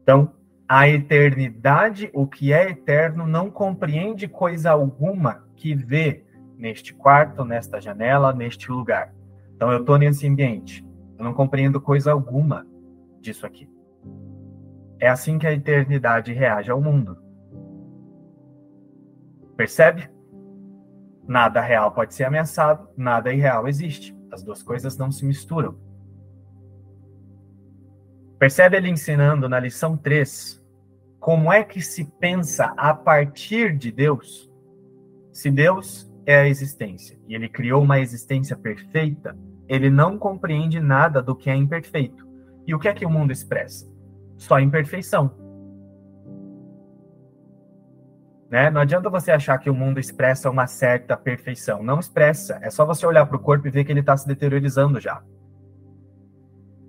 Então, 0.00 0.32
a 0.68 0.88
eternidade, 0.88 2.08
o 2.14 2.24
que 2.24 2.52
é 2.52 2.70
eterno, 2.70 3.26
não 3.26 3.50
compreende 3.50 4.28
coisa 4.28 4.70
alguma 4.70 5.44
que 5.56 5.74
vê 5.74 6.24
neste 6.56 6.94
quarto, 6.94 7.44
nesta 7.44 7.80
janela, 7.80 8.32
neste 8.32 8.70
lugar. 8.70 9.12
Então 9.56 9.72
eu 9.72 9.80
estou 9.80 9.98
nesse 9.98 10.26
ambiente. 10.28 10.86
Eu 11.18 11.24
não 11.24 11.34
compreendo 11.34 11.80
coisa 11.80 12.12
alguma 12.12 12.66
disso 13.20 13.44
aqui. 13.44 13.68
É 15.00 15.08
assim 15.08 15.36
que 15.36 15.46
a 15.46 15.52
eternidade 15.52 16.32
reage 16.32 16.70
ao 16.70 16.80
mundo. 16.80 17.18
Percebe? 19.56 20.13
Nada 21.26 21.60
real 21.60 21.92
pode 21.92 22.14
ser 22.14 22.24
ameaçado, 22.24 22.88
nada 22.96 23.32
irreal 23.32 23.66
existe. 23.66 24.16
As 24.30 24.42
duas 24.42 24.62
coisas 24.62 24.96
não 24.96 25.10
se 25.10 25.24
misturam. 25.24 25.76
Percebe 28.38 28.76
ele 28.76 28.90
ensinando 28.90 29.48
na 29.48 29.58
lição 29.58 29.96
3 29.96 30.64
como 31.24 31.50
é 31.50 31.64
que 31.64 31.80
se 31.80 32.04
pensa 32.20 32.74
a 32.76 32.92
partir 32.92 33.74
de 33.74 33.90
Deus? 33.90 34.52
Se 35.32 35.50
Deus 35.50 36.12
é 36.26 36.40
a 36.40 36.46
existência 36.46 37.18
e 37.26 37.34
ele 37.34 37.48
criou 37.48 37.82
uma 37.82 37.98
existência 37.98 38.54
perfeita, 38.54 39.34
ele 39.66 39.88
não 39.88 40.18
compreende 40.18 40.78
nada 40.80 41.22
do 41.22 41.34
que 41.34 41.48
é 41.48 41.56
imperfeito. 41.56 42.28
E 42.66 42.74
o 42.74 42.78
que 42.78 42.88
é 42.88 42.92
que 42.92 43.06
o 43.06 43.10
mundo 43.10 43.32
expressa? 43.32 43.90
Só 44.36 44.60
imperfeição. 44.60 45.34
Né? 48.54 48.70
Não 48.70 48.82
adianta 48.82 49.10
você 49.10 49.32
achar 49.32 49.58
que 49.58 49.68
o 49.68 49.74
mundo 49.74 49.98
expressa 49.98 50.48
uma 50.48 50.68
certa 50.68 51.16
perfeição. 51.16 51.82
Não 51.82 51.98
expressa. 51.98 52.56
É 52.62 52.70
só 52.70 52.86
você 52.86 53.04
olhar 53.04 53.26
para 53.26 53.36
o 53.36 53.40
corpo 53.40 53.66
e 53.66 53.70
ver 53.70 53.84
que 53.84 53.90
ele 53.90 53.98
está 53.98 54.16
se 54.16 54.28
deteriorizando 54.28 55.00
já. 55.00 55.20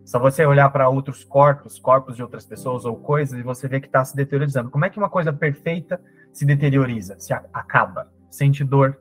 Só 0.06 0.20
você 0.20 0.46
olhar 0.46 0.70
para 0.70 0.88
outros 0.88 1.24
corpos, 1.24 1.80
corpos 1.80 2.18
de 2.18 2.22
outras 2.22 2.46
pessoas 2.46 2.86
ou 2.86 2.96
coisas, 2.96 3.40
e 3.40 3.42
você 3.42 3.68
vê 3.68 3.80
que 3.80 3.88
está 3.88 4.06
se 4.06 4.16
deteriorizando. 4.16 4.70
Como 4.70 4.86
é 4.86 4.92
que 4.92 5.00
uma 5.00 5.10
coisa 5.10 5.34
perfeita 5.34 6.00
se 6.32 6.46
deterioriza, 6.46 7.20
se 7.20 7.34
acaba, 7.34 8.12
sente 8.30 8.64
dor? 8.64 9.00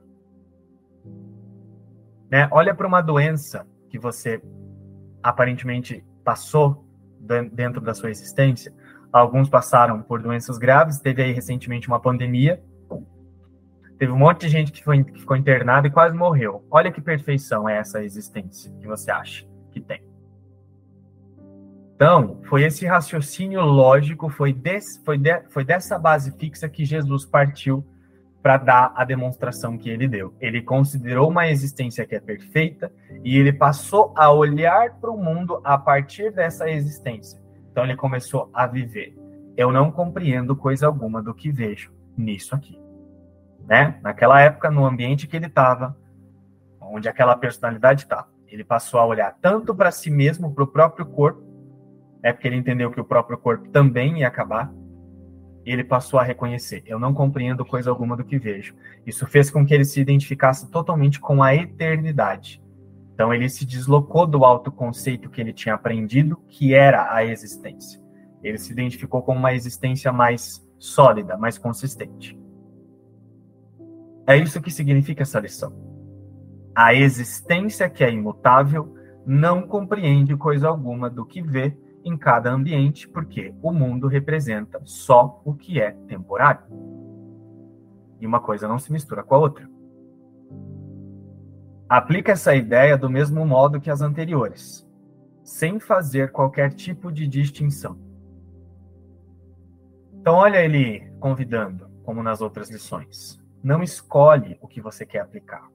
Né? 2.31 2.49
Olha 2.51 2.75
para 2.75 2.87
uma 2.87 3.03
doença 3.03 3.67
que 3.91 3.99
você 3.99 4.41
aparentemente 5.23 6.03
passou 6.25 6.89
dentro 7.53 7.83
da 7.83 7.93
sua 7.93 8.11
existência. 8.11 8.73
Alguns 9.15 9.49
passaram 9.49 10.03
por 10.03 10.21
doenças 10.21 10.59
graves, 10.59 10.99
teve 10.99 11.23
aí 11.23 11.31
recentemente 11.31 11.87
uma 11.87 12.01
pandemia. 12.01 12.61
Teve 13.97 14.11
um 14.11 14.19
monte 14.19 14.41
de 14.41 14.49
gente 14.49 14.73
que, 14.73 14.83
foi, 14.83 15.05
que 15.05 15.21
ficou 15.21 15.37
internada 15.37 15.87
e 15.87 15.91
quase 15.91 16.17
morreu. 16.17 16.67
Olha 16.69 16.91
que 16.91 17.01
perfeição 17.01 17.69
é 17.69 17.79
essa 17.79 18.03
existência 18.03 18.73
que 18.81 18.89
você 18.89 19.13
acha 19.13 19.47
que 19.71 19.81
tem. 19.81 20.03
Então, 21.95 22.41
foi 22.49 22.65
esse 22.65 22.85
raciocínio 22.87 23.61
lógico, 23.61 24.29
foi, 24.29 24.53
desse, 24.53 25.01
foi, 25.05 25.17
de, 25.17 25.43
foi 25.49 25.65
dessa 25.65 25.97
base 25.97 26.37
fixa 26.37 26.69
que 26.69 26.85
Jesus 26.85 27.25
partiu 27.25 27.87
para 28.43 28.57
dar 28.57 28.93
a 28.97 29.05
demonstração 29.05 29.79
que 29.79 29.91
ele 29.91 30.09
deu. 30.09 30.35
Ele 30.41 30.61
considerou 30.61 31.31
uma 31.31 31.47
existência 31.47 32.05
que 32.05 32.17
é 32.17 32.21
perfeita 32.21 32.93
e 33.23 33.39
ele 33.39 33.53
passou 33.53 34.13
a 34.17 34.33
olhar 34.33 34.99
para 34.99 35.13
o 35.13 35.17
mundo 35.17 35.61
a 35.63 35.79
partir 35.79 36.33
dessa 36.33 36.69
existência. 36.69 37.44
Então, 37.75 37.83
ele 37.83 37.97
começou 37.97 38.49
a 38.55 38.69
viver. 38.69 39.19
Eu 39.57 39.73
não 39.73 39.91
compreendo 39.91 40.55
coisa 40.55 40.87
alguma 40.87 41.21
do 41.21 41.35
que 41.35 41.51
vejo 41.51 41.93
nisso 42.17 42.55
aqui. 42.55 42.81
Né? 43.67 43.99
Naquela 44.01 44.41
época, 44.41 44.71
no 44.71 44.87
ambiente 44.87 45.27
que 45.27 45.37
ele 45.37 45.47
estava, 45.47 45.97
onde 46.81 47.09
aquela 47.09 47.35
personalidade 47.35 48.05
estava, 48.05 48.29
ele 48.47 48.63
passou 48.63 49.01
a 49.01 49.05
olhar 49.05 49.37
tanto 49.43 49.75
para 49.75 49.91
si 49.91 50.09
mesmo, 50.09 50.55
para 50.55 50.63
o 50.63 50.69
próprio 50.69 51.05
corpo, 51.05 51.43
é 52.23 52.33
porque 52.33 52.47
ele 52.47 52.59
entendeu 52.59 52.93
que 52.93 53.01
o 53.01 53.05
próprio 53.05 53.37
corpo 53.37 53.69
também 53.71 54.21
ia 54.21 54.29
acabar, 54.29 54.73
e 55.67 55.73
ele 55.73 55.83
passou 55.83 56.21
a 56.21 56.23
reconhecer: 56.23 56.85
eu 56.87 56.97
não 56.97 57.13
compreendo 57.13 57.65
coisa 57.65 57.91
alguma 57.91 58.17
do 58.17 58.25
que 58.25 58.39
vejo. 58.39 58.77
Isso 59.05 59.27
fez 59.27 59.51
com 59.51 59.67
que 59.67 59.75
ele 59.75 59.85
se 59.85 60.01
identificasse 60.01 60.71
totalmente 60.71 61.19
com 61.19 61.43
a 61.43 61.53
eternidade. 61.57 62.63
Então 63.15 63.33
ele 63.33 63.49
se 63.49 63.65
deslocou 63.65 64.27
do 64.27 64.45
autoconceito 64.45 65.31
que 65.31 65.41
ele 65.41 65.53
tinha 65.53 65.77
aprendido, 65.77 66.37
que 66.49 66.75
era 66.75 67.15
a 67.15 67.25
existência. 67.25 68.03
Ele 68.43 68.59
se 68.59 68.73
identificou 68.73 69.23
com 69.23 69.35
uma 69.35 69.55
existência 69.55 70.13
mais 70.13 70.67
sólida, 70.79 71.37
mais 71.37 71.57
consistente. 71.57 72.39
É 74.27 74.37
isso 74.37 74.61
que 74.61 74.71
significa 74.71 75.23
essa 75.23 75.39
lição. 75.39 75.73
A 76.75 76.93
existência 76.93 77.89
que 77.89 78.03
é 78.03 78.11
imutável 78.11 78.95
não 79.25 79.63
compreende 79.63 80.37
coisa 80.37 80.69
alguma 80.69 81.09
do 81.09 81.25
que 81.25 81.41
vê 81.41 81.77
em 82.05 82.17
cada 82.19 82.53
ambiente, 82.53 83.09
porque 83.09 83.55
o 83.63 83.73
mundo 83.73 84.09
representa 84.09 84.81
só 84.85 85.41
o 85.45 85.55
que 85.55 85.81
é 85.81 85.93
temporário. 86.09 86.65
E 88.21 88.27
uma 88.27 88.41
coisa 88.41 88.67
não 88.67 88.79
se 88.79 88.93
mistura 88.93 89.23
com 89.23 89.37
a 89.37 89.39
outra. 89.39 89.74
Aplica 91.89 92.33
essa 92.33 92.55
ideia 92.55 92.97
do 92.97 93.11
mesmo 93.11 93.45
modo 93.45 93.81
que 93.81 93.91
as 93.91 94.01
anteriores, 94.01 94.87
sem 95.43 95.79
fazer 95.79 96.33
qualquer 96.33 96.73
tipo 96.73 97.13
de 97.13 97.27
distinção. 97.27 97.99
Então, 100.15 100.35
olha 100.35 100.65
ele 100.65 101.13
convidando, 101.21 101.89
como 102.03 102.23
nas 102.23 102.41
outras 102.41 102.71
lições. 102.71 103.39
Não 103.63 103.83
escolhe 103.83 104.59
o 104.61 104.69
que 104.69 104.81
você 104.81 105.05
quer 105.05 105.21
aplicar 105.21 105.69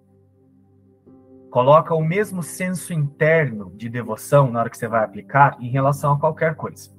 coloca 1.49 1.95
o 1.95 2.03
mesmo 2.03 2.43
senso 2.43 2.93
interno 2.93 3.73
de 3.75 3.89
devoção 3.89 4.51
na 4.51 4.59
hora 4.59 4.69
que 4.69 4.77
você 4.77 4.87
vai 4.87 5.03
aplicar 5.03 5.57
em 5.59 5.67
relação 5.67 6.13
a 6.13 6.19
qualquer 6.19 6.53
coisa. 6.55 6.91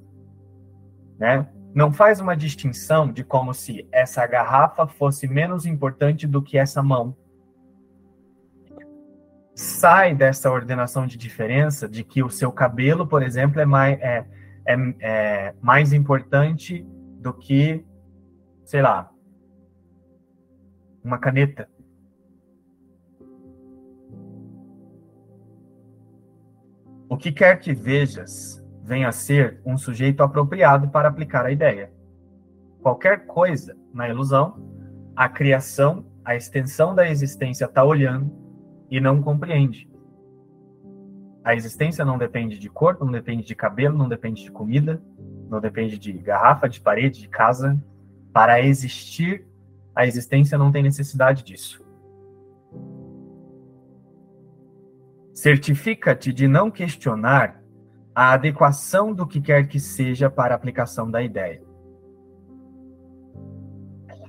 Né? 1.17 1.47
não 1.73 1.91
faz 1.91 2.19
uma 2.19 2.35
distinção 2.35 3.11
de 3.11 3.23
como 3.23 3.53
se 3.53 3.87
essa 3.91 4.25
garrafa 4.27 4.87
fosse 4.87 5.27
menos 5.27 5.65
importante 5.65 6.27
do 6.27 6.41
que 6.41 6.57
essa 6.57 6.83
mão. 6.83 7.15
Sai 9.53 10.15
dessa 10.15 10.49
ordenação 10.49 11.05
de 11.05 11.17
diferença 11.17 11.87
de 11.87 12.03
que 12.03 12.23
o 12.23 12.29
seu 12.29 12.51
cabelo, 12.51 13.05
por 13.05 13.21
exemplo, 13.21 13.59
é 13.59 13.65
mais, 13.65 13.99
é, 13.99 14.25
é, 14.65 14.75
é 14.99 15.55
mais 15.61 15.91
importante 15.91 16.85
do 17.19 17.33
que, 17.33 17.85
sei 18.63 18.81
lá, 18.81 19.11
uma 21.03 21.17
caneta. 21.17 21.67
O 27.09 27.17
que 27.17 27.31
quer 27.31 27.59
que 27.59 27.73
vejas 27.73 28.63
venha 28.83 29.09
a 29.09 29.11
ser 29.11 29.61
um 29.65 29.77
sujeito 29.77 30.23
apropriado 30.23 30.89
para 30.89 31.09
aplicar 31.09 31.45
a 31.45 31.51
ideia. 31.51 31.91
Qualquer 32.81 33.25
coisa 33.25 33.77
na 33.93 34.07
ilusão, 34.09 34.57
a 35.15 35.29
criação, 35.29 36.05
a 36.23 36.35
extensão 36.35 36.95
da 36.95 37.09
existência 37.09 37.65
está 37.65 37.83
olhando 37.83 38.40
e 38.91 38.99
não 38.99 39.21
compreende. 39.21 39.89
A 41.43 41.55
existência 41.55 42.03
não 42.03 42.17
depende 42.17 42.59
de 42.59 42.69
corpo, 42.69 43.05
não 43.05 43.11
depende 43.11 43.43
de 43.43 43.55
cabelo, 43.55 43.97
não 43.97 44.09
depende 44.09 44.43
de 44.43 44.51
comida, 44.51 45.01
não 45.49 45.61
depende 45.61 45.97
de 45.97 46.11
garrafa, 46.11 46.67
de 46.67 46.81
parede, 46.81 47.21
de 47.21 47.29
casa. 47.29 47.81
Para 48.33 48.61
existir, 48.61 49.47
a 49.95 50.05
existência 50.05 50.57
não 50.57 50.71
tem 50.71 50.83
necessidade 50.83 51.43
disso. 51.43 51.83
Certifica-te 55.33 56.31
de 56.31 56.47
não 56.47 56.69
questionar 56.69 57.63
a 58.13 58.33
adequação 58.33 59.13
do 59.13 59.25
que 59.25 59.41
quer 59.41 59.67
que 59.67 59.79
seja 59.79 60.29
para 60.29 60.53
a 60.53 60.57
aplicação 60.57 61.09
da 61.09 61.23
ideia. 61.23 61.63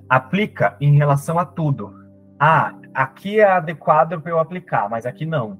Aplica 0.08 0.76
em 0.80 0.96
relação 0.96 1.38
a 1.38 1.44
tudo. 1.44 1.94
Ah, 2.38 2.74
aqui 2.94 3.40
é 3.40 3.44
adequado 3.44 4.20
para 4.20 4.30
eu 4.30 4.38
aplicar, 4.38 4.88
mas 4.88 5.06
aqui 5.06 5.26
não. 5.26 5.58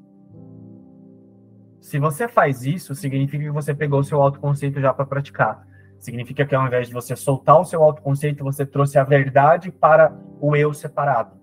Se 1.81 1.99
você 1.99 2.29
faz 2.29 2.65
isso, 2.65 2.95
significa 2.95 3.43
que 3.43 3.51
você 3.51 3.75
pegou 3.75 4.01
o 4.01 4.05
seu 4.05 4.23
autoconceito 4.23 4.81
já 4.81 4.95
para 4.95 5.05
praticar. 5.05 5.67
Significa 5.99 6.47
que 6.47 6.55
ao 6.55 6.67
invés 6.67 6.89
de 6.89 6.95
você 6.95 7.17
soltar 7.17 7.61
o 7.61 7.65
seu 7.65 7.83
autoconceito, 7.83 8.45
você 8.45 8.65
trouxe 8.65 8.99
a 8.99 9.05
verdade 9.05 9.71
para 9.71 10.17
o 10.41 10.55
eu 10.55 10.73
separado. 10.73 11.37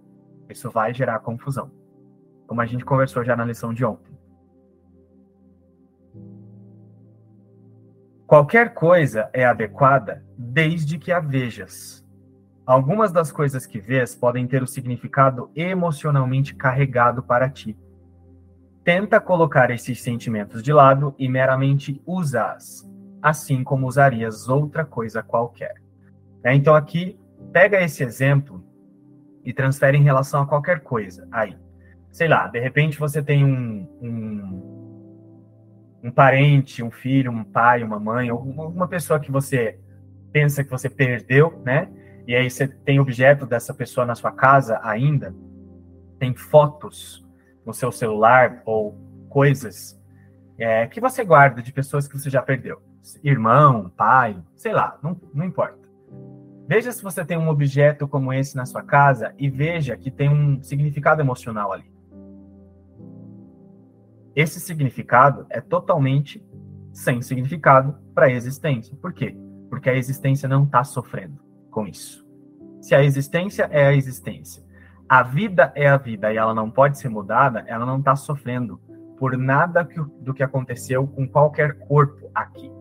Isso 0.50 0.72
vai 0.72 0.94
gerar 0.94 1.20
confusão. 1.20 1.72
Como 2.48 2.62
a 2.62 2.66
gente 2.66 2.86
conversou 2.86 3.24
já 3.24 3.36
na 3.36 3.46
lição 3.46 3.74
de 3.74 3.86
ontem. 3.86 4.18
Qualquer 8.26 8.74
coisa 8.74 9.30
é 9.34 9.44
adequada 9.44 10.24
desde 10.38 10.98
que 10.98 11.12
a 11.12 11.20
vejas. 11.20 11.99
Algumas 12.70 13.12
das 13.12 13.32
coisas 13.32 13.66
que 13.66 13.80
vês 13.80 14.14
podem 14.14 14.46
ter 14.46 14.62
o 14.62 14.68
significado 14.68 15.50
emocionalmente 15.56 16.54
carregado 16.54 17.24
para 17.24 17.50
ti. 17.50 17.76
Tenta 18.84 19.20
colocar 19.20 19.72
esses 19.72 20.04
sentimentos 20.04 20.62
de 20.62 20.72
lado 20.72 21.16
e 21.18 21.28
meramente 21.28 22.00
usa-as, 22.06 22.88
assim 23.24 23.64
como 23.64 23.88
usarias 23.88 24.48
outra 24.48 24.86
coisa 24.86 25.24
qualquer. 25.24 25.82
É, 26.44 26.54
então 26.54 26.76
aqui, 26.76 27.20
pega 27.52 27.82
esse 27.82 28.04
exemplo 28.04 28.64
e 29.44 29.52
transfere 29.52 29.98
em 29.98 30.04
relação 30.04 30.44
a 30.44 30.46
qualquer 30.46 30.82
coisa. 30.82 31.28
Aí, 31.32 31.58
sei 32.12 32.28
lá, 32.28 32.46
de 32.46 32.60
repente 32.60 33.00
você 33.00 33.20
tem 33.24 33.44
um, 33.44 33.90
um, 34.00 35.00
um 36.04 36.12
parente, 36.12 36.84
um 36.84 36.92
filho, 36.92 37.32
um 37.32 37.44
pai, 37.44 37.82
uma 37.82 38.00
mãe, 38.00 38.30
alguma 38.30 38.88
pessoa 38.88 39.20
que 39.20 39.32
você 39.32 39.80
pensa 40.32 40.64
que 40.64 40.70
você 40.70 40.88
perdeu, 40.88 41.60
né? 41.66 41.90
E 42.30 42.36
aí 42.36 42.48
você 42.48 42.68
tem 42.68 43.00
objeto 43.00 43.44
dessa 43.44 43.74
pessoa 43.74 44.06
na 44.06 44.14
sua 44.14 44.32
casa 44.32 44.80
ainda, 44.84 45.34
tem 46.20 46.36
fotos 46.36 47.26
no 47.66 47.74
seu 47.74 47.92
celular 47.92 48.62
ou 48.68 48.96
coisas 49.28 50.00
é, 50.56 50.86
que 50.86 51.02
você 51.02 51.26
guarda 51.26 51.60
de 51.60 51.74
pessoas 51.74 52.08
que 52.08 52.16
você 52.16 52.30
já 52.30 52.40
perdeu. 52.40 52.84
Irmão, 53.24 53.90
pai, 53.98 54.40
sei 54.56 54.74
lá, 54.74 55.00
não, 55.02 55.20
não 55.34 55.44
importa. 55.44 55.80
Veja 56.68 56.92
se 56.92 57.02
você 57.02 57.26
tem 57.26 57.36
um 57.36 57.50
objeto 57.50 58.08
como 58.08 58.32
esse 58.32 58.56
na 58.56 58.68
sua 58.68 58.84
casa 58.84 59.34
e 59.36 59.50
veja 59.50 59.98
que 59.98 60.12
tem 60.12 60.30
um 60.30 60.62
significado 60.62 61.24
emocional 61.24 61.74
ali. 61.74 61.92
Esse 64.36 64.60
significado 64.60 65.48
é 65.50 65.60
totalmente 65.60 66.46
sem 66.94 67.24
significado 67.24 67.98
para 68.14 68.28
a 68.28 68.32
existência. 68.32 68.96
Por 68.98 69.14
quê? 69.14 69.36
Porque 69.68 69.90
a 69.90 69.96
existência 69.96 70.48
não 70.48 70.66
está 70.66 70.84
sofrendo 70.84 71.49
com 71.70 71.88
isso. 71.88 72.26
Se 72.82 72.96
a 72.96 73.04
existência 73.04 73.68
é 73.72 73.88
a 73.88 73.94
existência 73.94 74.64
a 75.10 75.24
vida 75.24 75.74
é 75.74 75.88
a 75.88 75.98
vida 75.98 76.32
e 76.32 76.38
ela 76.38 76.54
não 76.54 76.70
pode 76.70 77.00
ser 77.00 77.10
mudada, 77.10 77.64
ela 77.66 77.84
não 77.84 77.98
está 77.98 78.16
sofrendo 78.16 78.80
por 79.18 79.36
nada 79.36 79.84
que, 79.84 80.00
do 80.22 80.36
que 80.36 80.44
aconteceu 80.44 81.08
com 81.08 81.28
qualquer 81.28 81.80
corpo 81.80 82.30
aqui. 82.34 82.72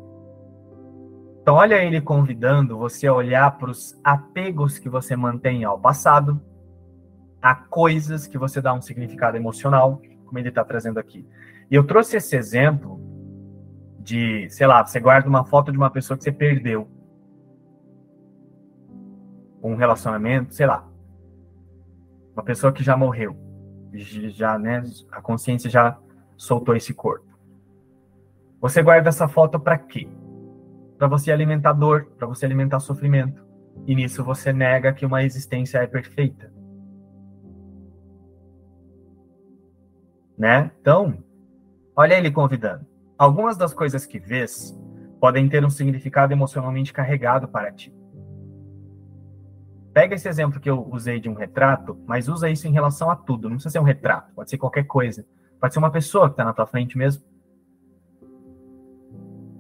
Então, 1.41 1.55
olha 1.55 1.83
ele 1.83 2.03
convidando 2.03 2.77
você 2.77 3.07
a 3.07 3.15
olhar 3.15 3.57
para 3.57 3.71
os 3.71 3.99
apegos 4.05 4.79
que 4.79 4.91
você 4.91 5.17
mantém 5.17 5.65
ao 5.65 5.81
passado, 5.81 6.39
a 7.41 7.55
coisas 7.55 8.27
que 8.27 8.37
você 8.37 8.61
dá 8.61 8.75
um 8.75 8.83
significado 8.83 9.39
emocional, 9.39 10.03
como 10.27 10.39
ele 10.39 10.51
está 10.51 10.63
trazendo 10.63 10.99
aqui. 10.99 11.27
E 11.71 11.75
eu 11.75 11.85
trouxe 11.85 12.19
esse 12.19 12.37
exemplo 12.37 13.01
de, 14.01 14.51
sei 14.51 14.67
lá, 14.67 14.85
você 14.85 15.01
guarda 15.01 15.27
uma 15.27 15.47
foto 15.47 15.73
de 15.73 15.79
uma 15.79 15.91
pessoa 15.91 16.19
que 16.19 16.25
você 16.25 16.33
perdeu. 16.33 16.87
Um 19.63 19.75
relacionamento, 19.75 20.55
sei 20.55 20.67
lá 20.67 20.89
uma 22.39 22.45
pessoa 22.45 22.73
que 22.73 22.85
já 22.85 22.97
morreu, 22.97 23.37
já, 23.93 24.57
né, 24.57 24.81
a 25.11 25.21
consciência 25.21 25.69
já 25.69 25.99
soltou 26.37 26.77
esse 26.77 26.95
corpo. 26.95 27.27
Você 28.61 28.81
guarda 28.81 29.09
essa 29.09 29.27
foto 29.27 29.59
para 29.59 29.77
quê? 29.77 30.09
Para 30.97 31.09
você 31.09 31.33
alimentar 31.33 31.73
dor, 31.73 32.07
para 32.17 32.29
você 32.29 32.47
alimentar 32.47 32.79
sofrimento. 32.79 33.45
E 33.89 33.95
nisso 33.95 34.23
você 34.23 34.53
nega 34.53 34.93
que 34.93 35.05
uma 35.05 35.25
existência 35.25 35.79
é 35.79 35.87
perfeita. 35.89 36.53
Né? 40.37 40.71
Então, 40.81 41.19
olha 41.97 42.15
ele 42.15 42.31
convidando. 42.31 42.87
Algumas 43.17 43.57
das 43.57 43.75
coisas 43.75 44.07
que 44.07 44.21
vês 44.21 44.79
podem 45.21 45.49
ter 45.49 45.65
um 45.65 45.71
significado 45.71 46.33
emocionalmente 46.33 46.93
carregado 46.93 47.49
para 47.49 47.73
ti. 47.73 47.93
Pega 49.99 50.15
esse 50.15 50.29
exemplo 50.29 50.61
que 50.61 50.71
eu 50.71 50.89
usei 50.93 51.19
de 51.19 51.29
um 51.29 51.35
retrato, 51.35 51.99
mas 52.07 52.29
usa 52.29 52.49
isso 52.49 52.69
em 52.69 52.73
relação 52.73 53.11
a 53.11 53.17
tudo. 53.17 53.49
Não 53.49 53.57
precisa 53.57 53.73
ser 53.73 53.81
um 53.81 53.83
retrato, 53.83 54.33
pode 54.33 54.49
ser 54.49 54.57
qualquer 54.57 54.85
coisa. 54.85 55.27
Pode 55.61 55.73
ser 55.75 55.81
uma 55.81 55.91
pessoa 55.91 56.29
que 56.29 56.35
está 56.35 56.45
na 56.45 56.53
tua 56.53 56.69
frente 56.69 56.97
mesmo. 56.97 57.25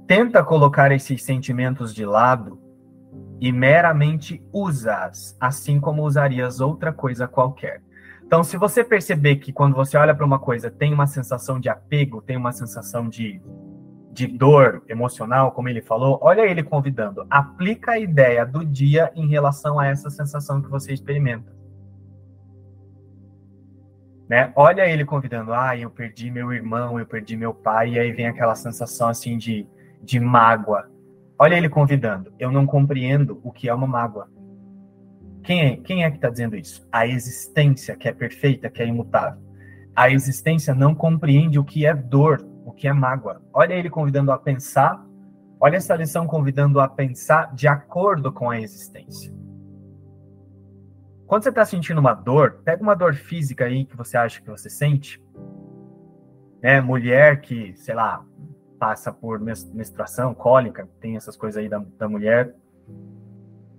Tenta 0.06 0.44
colocar 0.44 0.92
esses 0.92 1.24
sentimentos 1.24 1.92
de 1.92 2.06
lado 2.06 2.56
e 3.40 3.50
meramente 3.50 4.40
usa-as, 4.52 5.36
assim 5.40 5.80
como 5.80 6.04
usarias 6.04 6.60
outra 6.60 6.92
coisa 6.92 7.26
qualquer. 7.26 7.82
Então, 8.24 8.44
se 8.44 8.56
você 8.56 8.84
perceber 8.84 9.38
que 9.38 9.52
quando 9.52 9.74
você 9.74 9.96
olha 9.96 10.14
para 10.14 10.24
uma 10.24 10.38
coisa 10.38 10.70
tem 10.70 10.94
uma 10.94 11.08
sensação 11.08 11.58
de 11.58 11.68
apego, 11.68 12.22
tem 12.22 12.36
uma 12.36 12.52
sensação 12.52 13.08
de 13.08 13.42
de 14.18 14.26
dor 14.26 14.82
emocional, 14.88 15.52
como 15.52 15.68
ele 15.68 15.80
falou, 15.80 16.18
olha 16.20 16.40
ele 16.40 16.64
convidando, 16.64 17.24
aplica 17.30 17.92
a 17.92 17.98
ideia 18.00 18.44
do 18.44 18.64
dia 18.64 19.12
em 19.14 19.28
relação 19.28 19.78
a 19.78 19.86
essa 19.86 20.10
sensação 20.10 20.60
que 20.60 20.68
você 20.68 20.92
experimenta. 20.92 21.56
Né? 24.28 24.52
Olha 24.56 24.88
ele 24.88 25.04
convidando, 25.04 25.54
ah, 25.54 25.76
eu 25.76 25.88
perdi 25.88 26.32
meu 26.32 26.52
irmão, 26.52 26.98
eu 26.98 27.06
perdi 27.06 27.36
meu 27.36 27.54
pai, 27.54 27.90
e 27.90 27.98
aí 28.00 28.10
vem 28.10 28.26
aquela 28.26 28.56
sensação 28.56 29.08
assim 29.08 29.38
de, 29.38 29.64
de 30.02 30.18
mágoa. 30.18 30.90
Olha 31.38 31.54
ele 31.54 31.68
convidando, 31.68 32.32
eu 32.40 32.50
não 32.50 32.66
compreendo 32.66 33.40
o 33.44 33.52
que 33.52 33.68
é 33.68 33.74
uma 33.74 33.86
mágoa. 33.86 34.28
Quem 35.44 35.64
é, 35.64 35.76
quem 35.76 36.02
é 36.02 36.10
que 36.10 36.16
está 36.16 36.28
dizendo 36.28 36.56
isso? 36.56 36.84
A 36.90 37.06
existência 37.06 37.94
que 37.94 38.08
é 38.08 38.12
perfeita, 38.12 38.68
que 38.68 38.82
é 38.82 38.86
imutável. 38.86 39.40
A 39.94 40.10
existência 40.10 40.74
não 40.74 40.92
compreende 40.92 41.56
o 41.56 41.64
que 41.64 41.86
é 41.86 41.94
dor, 41.94 42.44
que 42.78 42.88
é 42.88 42.92
mágoa. 42.92 43.42
Olha 43.52 43.74
ele 43.74 43.90
convidando 43.90 44.32
a 44.32 44.38
pensar, 44.38 45.04
olha 45.60 45.76
essa 45.76 45.94
lição 45.96 46.26
convidando 46.26 46.80
a 46.80 46.88
pensar 46.88 47.52
de 47.54 47.66
acordo 47.66 48.32
com 48.32 48.48
a 48.48 48.60
existência. 48.60 49.34
Quando 51.26 51.42
você 51.42 51.50
está 51.50 51.64
sentindo 51.64 52.00
uma 52.00 52.14
dor, 52.14 52.62
pega 52.64 52.82
uma 52.82 52.94
dor 52.94 53.14
física 53.14 53.66
aí 53.66 53.84
que 53.84 53.96
você 53.96 54.16
acha 54.16 54.40
que 54.40 54.48
você 54.48 54.70
sente. 54.70 55.22
Né? 56.62 56.80
Mulher 56.80 57.42
que, 57.42 57.74
sei 57.76 57.94
lá, 57.94 58.24
passa 58.78 59.12
por 59.12 59.38
menstruação, 59.38 60.32
cólica, 60.32 60.88
tem 61.00 61.16
essas 61.16 61.36
coisas 61.36 61.60
aí 61.60 61.68
da, 61.68 61.84
da 61.98 62.08
mulher. 62.08 62.54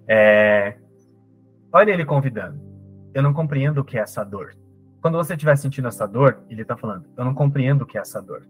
É... 0.08 0.78
Olha 1.72 1.92
ele 1.92 2.06
convidando. 2.06 2.60
Eu 3.14 3.24
não 3.24 3.34
compreendo 3.34 3.82
o 3.82 3.84
que 3.84 3.98
é 3.98 4.02
essa 4.02 4.24
dor. 4.24 4.56
Quando 5.02 5.18
você 5.18 5.34
estiver 5.34 5.58
sentindo 5.58 5.88
essa 5.88 6.06
dor, 6.06 6.44
ele 6.50 6.62
está 6.62 6.76
falando, 6.76 7.06
eu 7.18 7.24
não 7.26 7.34
compreendo 7.34 7.84
o 7.84 7.86
que 7.86 7.98
é 7.98 8.02
essa 8.02 8.22
dor. 8.22 8.46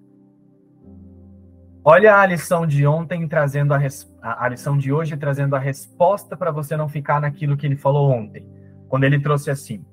Olha 1.83 2.17
a 2.17 2.25
lição 2.25 2.67
de 2.67 2.85
ontem 2.85 3.27
trazendo 3.27 3.73
a, 3.73 3.77
res... 3.77 4.11
a 4.21 4.47
lição 4.49 4.77
de 4.77 4.91
hoje 4.91 5.15
trazendo 5.15 5.55
a 5.55 5.59
resposta 5.59 6.35
para 6.35 6.51
você 6.51 6.75
não 6.75 6.89
ficar 6.89 7.21
naquilo 7.21 7.55
que 7.55 7.65
ele 7.65 7.77
falou 7.77 8.11
ontem. 8.11 8.45
Quando 8.89 9.05
ele 9.05 9.19
trouxe 9.19 9.49
assim: 9.49 9.85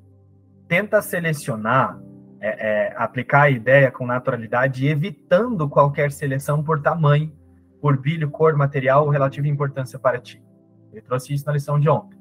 tenta 0.66 1.00
selecionar, 1.00 1.98
é, 2.40 2.48
é, 2.88 2.94
aplicar 2.96 3.42
a 3.42 3.50
ideia 3.50 3.90
com 3.90 4.04
naturalidade, 4.04 4.86
evitando 4.86 5.68
qualquer 5.68 6.10
seleção 6.10 6.62
por 6.62 6.82
tamanho, 6.82 7.32
por 7.80 7.96
brilho, 7.96 8.30
cor, 8.30 8.56
material 8.56 9.04
ou 9.04 9.10
relativa 9.10 9.46
importância 9.46 9.98
para 9.98 10.20
ti. 10.20 10.42
Ele 10.92 11.02
trouxe 11.02 11.34
isso 11.34 11.46
na 11.46 11.52
lição 11.52 11.78
de 11.78 11.88
ontem. 11.88 12.18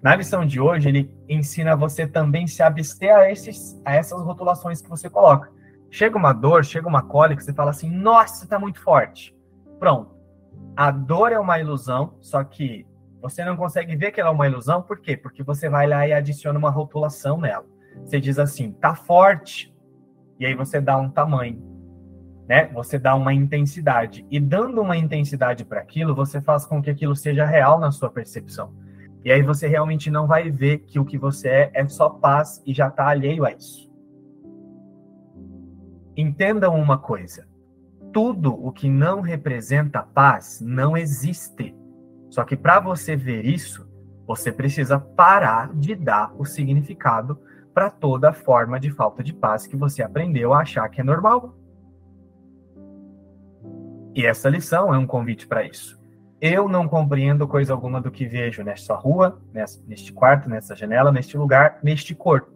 Na 0.00 0.14
lição 0.14 0.46
de 0.46 0.60
hoje, 0.60 0.88
ele 0.88 1.12
ensina 1.28 1.74
você 1.74 2.06
também 2.06 2.46
se 2.46 2.62
abster 2.62 3.14
a, 3.14 3.30
esses, 3.30 3.80
a 3.84 3.94
essas 3.94 4.22
rotulações 4.22 4.80
que 4.80 4.88
você 4.88 5.10
coloca. 5.10 5.50
Chega 5.90 6.16
uma 6.16 6.32
dor, 6.32 6.64
chega 6.64 6.86
uma 6.86 7.02
cólica, 7.02 7.42
você 7.42 7.52
fala 7.52 7.70
assim: 7.70 7.90
nossa, 7.90 8.44
está 8.44 8.58
muito 8.58 8.80
forte. 8.80 9.34
Pronto. 9.78 10.16
A 10.76 10.90
dor 10.90 11.32
é 11.32 11.38
uma 11.38 11.58
ilusão, 11.58 12.14
só 12.20 12.44
que 12.44 12.86
você 13.20 13.44
não 13.44 13.56
consegue 13.56 13.96
ver 13.96 14.12
que 14.12 14.20
ela 14.20 14.30
é 14.30 14.32
uma 14.32 14.46
ilusão, 14.46 14.82
por 14.82 15.00
quê? 15.00 15.16
Porque 15.16 15.42
você 15.42 15.68
vai 15.68 15.86
lá 15.86 16.06
e 16.06 16.12
adiciona 16.12 16.58
uma 16.58 16.70
rotulação 16.70 17.38
nela. 17.40 17.66
Você 18.04 18.20
diz 18.20 18.38
assim, 18.38 18.70
tá 18.72 18.94
forte, 18.94 19.74
e 20.38 20.46
aí 20.46 20.54
você 20.54 20.80
dá 20.80 20.96
um 20.96 21.10
tamanho, 21.10 21.60
né? 22.48 22.66
Você 22.66 22.98
dá 22.98 23.14
uma 23.14 23.34
intensidade. 23.34 24.24
E 24.30 24.38
dando 24.38 24.80
uma 24.80 24.96
intensidade 24.96 25.64
para 25.64 25.80
aquilo, 25.80 26.14
você 26.14 26.40
faz 26.40 26.64
com 26.64 26.80
que 26.80 26.90
aquilo 26.90 27.16
seja 27.16 27.44
real 27.44 27.80
na 27.80 27.90
sua 27.90 28.08
percepção. 28.08 28.72
E 29.24 29.32
aí 29.32 29.42
você 29.42 29.66
realmente 29.66 30.10
não 30.10 30.26
vai 30.26 30.48
ver 30.48 30.78
que 30.78 31.00
o 31.00 31.04
que 31.04 31.18
você 31.18 31.48
é 31.48 31.70
é 31.74 31.88
só 31.88 32.08
paz 32.08 32.62
e 32.64 32.72
já 32.72 32.86
está 32.86 33.08
alheio 33.08 33.44
a 33.44 33.50
isso. 33.50 33.87
Entendam 36.18 36.74
uma 36.74 36.98
coisa: 36.98 37.46
tudo 38.12 38.52
o 38.52 38.72
que 38.72 38.90
não 38.90 39.20
representa 39.20 40.02
paz 40.02 40.60
não 40.60 40.96
existe. 40.96 41.72
Só 42.28 42.42
que 42.42 42.56
para 42.56 42.80
você 42.80 43.14
ver 43.14 43.44
isso, 43.44 43.88
você 44.26 44.50
precisa 44.50 44.98
parar 44.98 45.72
de 45.72 45.94
dar 45.94 46.34
o 46.36 46.44
significado 46.44 47.38
para 47.72 47.88
toda 47.88 48.32
forma 48.32 48.80
de 48.80 48.90
falta 48.90 49.22
de 49.22 49.32
paz 49.32 49.64
que 49.64 49.76
você 49.76 50.02
aprendeu 50.02 50.52
a 50.52 50.62
achar 50.62 50.88
que 50.88 51.00
é 51.00 51.04
normal. 51.04 51.56
E 54.12 54.26
essa 54.26 54.48
lição 54.48 54.92
é 54.92 54.98
um 54.98 55.06
convite 55.06 55.46
para 55.46 55.62
isso. 55.62 55.96
Eu 56.40 56.68
não 56.68 56.88
compreendo 56.88 57.46
coisa 57.46 57.72
alguma 57.72 58.00
do 58.00 58.10
que 58.10 58.26
vejo 58.26 58.64
nesta 58.64 58.94
rua, 58.96 59.40
neste 59.86 60.12
quarto, 60.12 60.48
nessa 60.48 60.74
janela, 60.74 61.12
neste 61.12 61.38
lugar, 61.38 61.78
neste 61.80 62.12
corpo. 62.12 62.50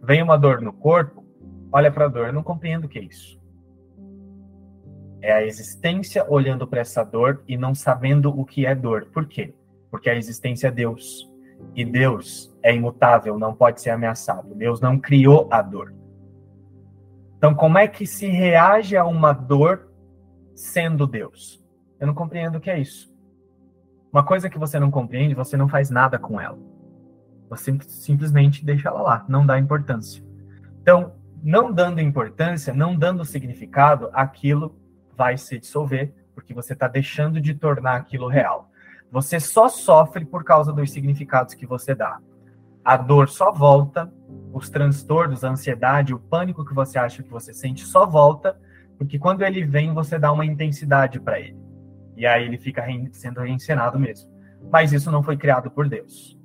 Vem 0.00 0.22
uma 0.22 0.36
dor 0.36 0.60
no 0.60 0.72
corpo, 0.72 1.24
olha 1.72 1.90
para 1.90 2.06
a 2.06 2.08
dor, 2.08 2.32
não 2.32 2.42
compreendo 2.42 2.84
o 2.84 2.88
que 2.88 2.98
é 2.98 3.02
isso. 3.02 3.40
É 5.22 5.32
a 5.32 5.44
existência 5.44 6.24
olhando 6.28 6.66
para 6.66 6.80
essa 6.80 7.04
dor 7.04 7.42
e 7.46 7.56
não 7.56 7.74
sabendo 7.74 8.30
o 8.30 8.44
que 8.44 8.64
é 8.64 8.74
dor. 8.74 9.06
Por 9.12 9.26
quê? 9.26 9.54
Porque 9.90 10.08
a 10.08 10.16
existência 10.16 10.68
é 10.68 10.70
Deus. 10.70 11.30
E 11.74 11.84
Deus 11.84 12.54
é 12.62 12.74
imutável, 12.74 13.38
não 13.38 13.54
pode 13.54 13.82
ser 13.82 13.90
ameaçado. 13.90 14.54
Deus 14.54 14.80
não 14.80 14.98
criou 14.98 15.46
a 15.50 15.60
dor. 15.60 15.94
Então, 17.36 17.54
como 17.54 17.78
é 17.78 17.86
que 17.86 18.06
se 18.06 18.26
reage 18.28 18.96
a 18.96 19.04
uma 19.04 19.32
dor 19.32 19.90
sendo 20.54 21.06
Deus? 21.06 21.62
Eu 21.98 22.06
não 22.06 22.14
compreendo 22.14 22.56
o 22.56 22.60
que 22.60 22.70
é 22.70 22.78
isso. 22.78 23.10
Uma 24.12 24.24
coisa 24.24 24.50
que 24.50 24.58
você 24.58 24.80
não 24.80 24.90
compreende, 24.90 25.34
você 25.34 25.56
não 25.56 25.68
faz 25.68 25.90
nada 25.90 26.18
com 26.18 26.40
ela. 26.40 26.58
Você 27.48 27.76
simplesmente 27.86 28.64
deixa 28.64 28.88
ela 28.88 29.02
lá, 29.02 29.24
não 29.28 29.44
dá 29.44 29.58
importância. 29.58 30.22
Então, 30.82 31.12
não 31.42 31.72
dando 31.72 32.00
importância, 32.00 32.72
não 32.72 32.96
dando 32.96 33.24
significado, 33.24 34.10
aquilo 34.12 34.76
vai 35.16 35.36
se 35.36 35.58
dissolver, 35.58 36.12
porque 36.34 36.54
você 36.54 36.72
está 36.72 36.88
deixando 36.88 37.40
de 37.40 37.54
tornar 37.54 37.96
aquilo 37.96 38.28
real. 38.28 38.70
Você 39.10 39.40
só 39.40 39.68
sofre 39.68 40.24
por 40.24 40.44
causa 40.44 40.72
dos 40.72 40.92
significados 40.92 41.54
que 41.54 41.66
você 41.66 41.94
dá. 41.94 42.18
A 42.84 42.96
dor 42.96 43.28
só 43.28 43.52
volta, 43.52 44.12
os 44.52 44.70
transtornos, 44.70 45.44
a 45.44 45.50
ansiedade, 45.50 46.14
o 46.14 46.18
pânico 46.18 46.64
que 46.64 46.74
você 46.74 46.98
acha 46.98 47.22
que 47.22 47.30
você 47.30 47.52
sente 47.52 47.84
só 47.84 48.06
volta, 48.06 48.58
porque 48.96 49.18
quando 49.18 49.42
ele 49.42 49.64
vem, 49.64 49.92
você 49.92 50.18
dá 50.18 50.32
uma 50.32 50.46
intensidade 50.46 51.20
para 51.20 51.40
ele. 51.40 51.58
E 52.16 52.26
aí 52.26 52.44
ele 52.44 52.58
fica 52.58 52.84
sendo 53.12 53.40
reencenado 53.40 53.98
mesmo. 53.98 54.30
Mas 54.70 54.92
isso 54.92 55.10
não 55.10 55.22
foi 55.22 55.36
criado 55.36 55.70
por 55.70 55.88
Deus. 55.88 56.39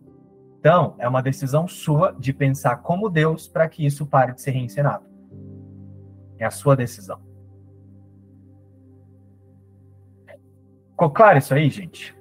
Então, 0.65 0.95
é 0.97 1.07
uma 1.07 1.21
decisão 1.21 1.67
sua 1.67 2.11
de 2.13 2.33
pensar 2.33 2.77
como 2.77 3.07
Deus 3.07 3.47
para 3.47 3.69
que 3.69 3.85
isso 3.85 4.03
pare 4.03 4.33
de 4.33 4.41
ser 4.41 4.49
reencenado. 4.49 5.05
É 6.39 6.45
a 6.45 6.49
sua 6.49 6.75
decisão. 6.75 7.21
Ficou 10.89 11.11
claro 11.11 11.37
isso 11.37 11.53
aí, 11.53 11.69
gente? 11.69 12.17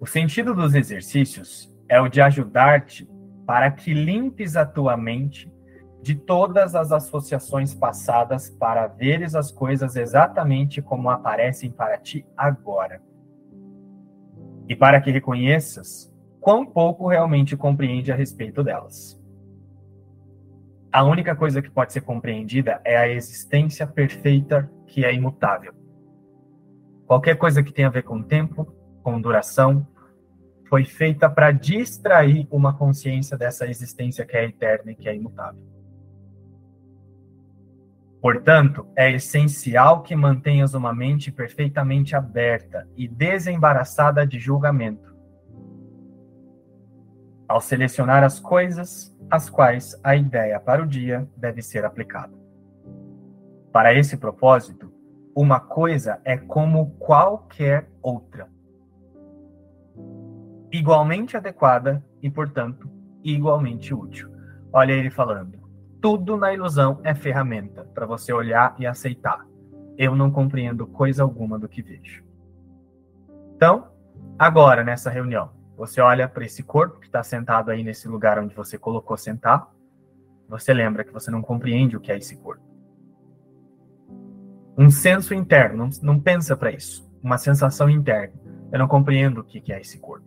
O 0.00 0.04
sentido 0.04 0.52
dos 0.52 0.74
exercícios 0.74 1.72
é 1.88 2.00
o 2.00 2.08
de 2.08 2.20
ajudar-te 2.20 3.08
para 3.46 3.70
que 3.70 3.94
limpes 3.94 4.56
a 4.56 4.66
tua 4.66 4.96
mente 4.96 5.48
de 6.02 6.16
todas 6.16 6.74
as 6.74 6.90
associações 6.90 7.72
passadas 7.72 8.50
para 8.50 8.88
veres 8.88 9.36
as 9.36 9.52
coisas 9.52 9.94
exatamente 9.94 10.82
como 10.82 11.08
aparecem 11.08 11.70
para 11.70 11.96
ti 11.98 12.26
agora 12.36 13.00
e 14.68 14.74
para 14.74 15.00
que 15.00 15.10
reconheças 15.10 16.12
quão 16.40 16.64
pouco 16.64 17.08
realmente 17.08 17.56
compreende 17.56 18.12
a 18.12 18.14
respeito 18.14 18.62
delas. 18.62 19.20
A 20.92 21.04
única 21.04 21.36
coisa 21.36 21.60
que 21.60 21.70
pode 21.70 21.92
ser 21.92 22.00
compreendida 22.00 22.80
é 22.84 22.96
a 22.96 23.08
existência 23.08 23.86
perfeita 23.86 24.70
que 24.86 25.04
é 25.04 25.12
imutável. 25.12 25.74
Qualquer 27.06 27.36
coisa 27.36 27.62
que 27.62 27.72
tenha 27.72 27.88
a 27.88 27.90
ver 27.90 28.02
com 28.02 28.22
tempo, 28.22 28.64
com 29.02 29.20
duração, 29.20 29.86
foi 30.68 30.84
feita 30.84 31.28
para 31.28 31.52
distrair 31.52 32.48
uma 32.50 32.72
consciência 32.72 33.36
dessa 33.36 33.66
existência 33.66 34.24
que 34.24 34.36
é 34.36 34.44
eterna 34.44 34.92
e 34.92 34.94
que 34.94 35.08
é 35.08 35.14
imutável. 35.14 35.75
Portanto, 38.26 38.88
é 38.96 39.12
essencial 39.12 40.02
que 40.02 40.16
mantenhas 40.16 40.74
uma 40.74 40.92
mente 40.92 41.30
perfeitamente 41.30 42.16
aberta 42.16 42.84
e 42.96 43.06
desembaraçada 43.06 44.26
de 44.26 44.36
julgamento. 44.36 45.14
Ao 47.46 47.60
selecionar 47.60 48.24
as 48.24 48.40
coisas 48.40 49.16
às 49.30 49.48
quais 49.48 49.96
a 50.02 50.16
ideia 50.16 50.58
para 50.58 50.82
o 50.82 50.86
dia 50.88 51.24
deve 51.36 51.62
ser 51.62 51.84
aplicada. 51.84 52.32
Para 53.72 53.94
esse 53.94 54.16
propósito, 54.16 54.92
uma 55.32 55.60
coisa 55.60 56.20
é 56.24 56.36
como 56.36 56.96
qualquer 56.98 57.88
outra. 58.02 58.48
Igualmente 60.72 61.36
adequada 61.36 62.04
e, 62.20 62.28
portanto, 62.28 62.90
igualmente 63.22 63.94
útil. 63.94 64.28
Olha 64.72 64.94
ele 64.94 65.10
falando 65.10 65.55
tudo 66.00 66.36
na 66.36 66.52
ilusão 66.52 67.00
é 67.02 67.14
ferramenta 67.14 67.84
para 67.94 68.06
você 68.06 68.32
olhar 68.32 68.74
e 68.78 68.86
aceitar. 68.86 69.46
Eu 69.96 70.14
não 70.14 70.30
compreendo 70.30 70.86
coisa 70.86 71.22
alguma 71.22 71.58
do 71.58 71.68
que 71.68 71.82
vejo. 71.82 72.24
Então, 73.54 73.88
agora 74.38 74.84
nessa 74.84 75.08
reunião, 75.10 75.50
você 75.76 76.00
olha 76.00 76.28
para 76.28 76.44
esse 76.44 76.62
corpo 76.62 77.00
que 77.00 77.06
está 77.06 77.22
sentado 77.22 77.70
aí 77.70 77.82
nesse 77.82 78.08
lugar 78.08 78.38
onde 78.38 78.54
você 78.54 78.78
colocou 78.78 79.16
sentar. 79.16 79.70
Você 80.48 80.72
lembra 80.72 81.04
que 81.04 81.12
você 81.12 81.30
não 81.30 81.42
compreende 81.42 81.96
o 81.96 82.00
que 82.00 82.12
é 82.12 82.16
esse 82.16 82.36
corpo. 82.36 82.62
Um 84.78 84.90
senso 84.90 85.32
interno, 85.32 85.88
não, 86.02 86.20
pensa 86.20 86.56
para 86.56 86.70
isso. 86.70 87.10
Uma 87.22 87.38
sensação 87.38 87.88
interna. 87.88 88.34
Eu 88.70 88.78
não 88.78 88.86
compreendo 88.86 89.40
o 89.40 89.44
que 89.44 89.72
é 89.72 89.80
esse 89.80 89.98
corpo. 89.98 90.26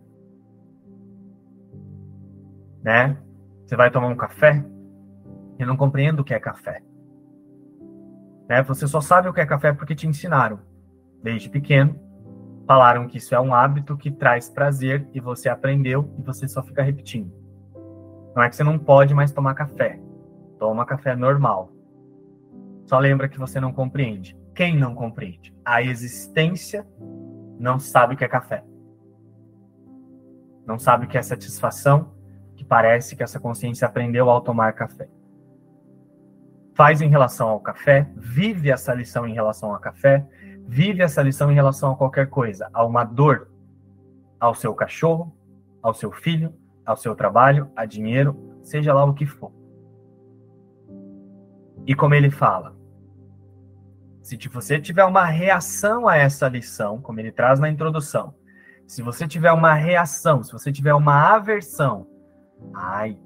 Né? 2.82 3.16
Você 3.64 3.76
vai 3.76 3.90
tomar 3.90 4.08
um 4.08 4.16
café, 4.16 4.64
eu 5.62 5.66
não 5.66 5.76
compreendo 5.76 6.20
o 6.20 6.24
que 6.24 6.34
é 6.34 6.40
café. 6.40 6.82
Né? 8.48 8.62
Você 8.62 8.88
só 8.88 9.00
sabe 9.00 9.28
o 9.28 9.32
que 9.32 9.40
é 9.40 9.46
café 9.46 9.72
porque 9.72 9.94
te 9.94 10.06
ensinaram. 10.06 10.58
Desde 11.22 11.50
pequeno, 11.50 12.00
falaram 12.66 13.06
que 13.06 13.18
isso 13.18 13.34
é 13.34 13.40
um 13.40 13.54
hábito 13.54 13.96
que 13.96 14.10
traz 14.10 14.48
prazer 14.48 15.06
e 15.12 15.20
você 15.20 15.48
aprendeu 15.48 16.12
e 16.18 16.22
você 16.22 16.48
só 16.48 16.62
fica 16.62 16.82
repetindo. 16.82 17.30
Não 18.34 18.42
é 18.42 18.48
que 18.48 18.56
você 18.56 18.64
não 18.64 18.78
pode 18.78 19.12
mais 19.12 19.32
tomar 19.32 19.54
café. 19.54 20.00
Toma 20.58 20.86
café 20.86 21.14
normal. 21.14 21.70
Só 22.86 22.98
lembra 22.98 23.28
que 23.28 23.38
você 23.38 23.60
não 23.60 23.72
compreende. 23.72 24.36
Quem 24.54 24.76
não 24.76 24.94
compreende? 24.94 25.54
A 25.64 25.82
existência 25.82 26.86
não 27.58 27.78
sabe 27.78 28.14
o 28.14 28.16
que 28.16 28.24
é 28.24 28.28
café. 28.28 28.64
Não 30.66 30.78
sabe 30.78 31.04
o 31.04 31.08
que 31.08 31.18
é 31.18 31.22
satisfação, 31.22 32.12
que 32.56 32.64
parece 32.64 33.14
que 33.14 33.22
essa 33.22 33.38
consciência 33.38 33.86
aprendeu 33.86 34.30
ao 34.30 34.40
tomar 34.40 34.72
café 34.72 35.08
faz 36.80 37.02
em 37.02 37.10
relação 37.10 37.50
ao 37.50 37.60
café, 37.60 38.10
vive 38.16 38.70
essa 38.70 38.94
lição 38.94 39.28
em 39.28 39.34
relação 39.34 39.74
ao 39.74 39.78
café, 39.78 40.26
vive 40.66 41.02
essa 41.02 41.20
lição 41.20 41.52
em 41.52 41.54
relação 41.54 41.92
a 41.92 41.94
qualquer 41.94 42.30
coisa, 42.30 42.70
a 42.72 42.82
uma 42.86 43.04
dor, 43.04 43.50
ao 44.40 44.54
seu 44.54 44.74
cachorro, 44.74 45.30
ao 45.82 45.92
seu 45.92 46.10
filho, 46.10 46.54
ao 46.86 46.96
seu 46.96 47.14
trabalho, 47.14 47.70
a 47.76 47.84
dinheiro, 47.84 48.34
seja 48.62 48.94
lá 48.94 49.04
o 49.04 49.12
que 49.12 49.26
for. 49.26 49.52
E 51.86 51.94
como 51.94 52.14
ele 52.14 52.30
fala, 52.30 52.74
Se 54.22 54.38
você 54.48 54.80
tiver 54.80 55.04
uma 55.04 55.26
reação 55.26 56.08
a 56.08 56.16
essa 56.16 56.48
lição, 56.48 56.98
como 56.98 57.20
ele 57.20 57.30
traz 57.30 57.60
na 57.60 57.68
introdução, 57.68 58.34
se 58.86 59.02
você 59.02 59.28
tiver 59.28 59.52
uma 59.52 59.74
reação, 59.74 60.42
se 60.42 60.50
você 60.50 60.72
tiver 60.72 60.94
uma 60.94 61.34
aversão, 61.34 62.06
ai, 62.72 63.18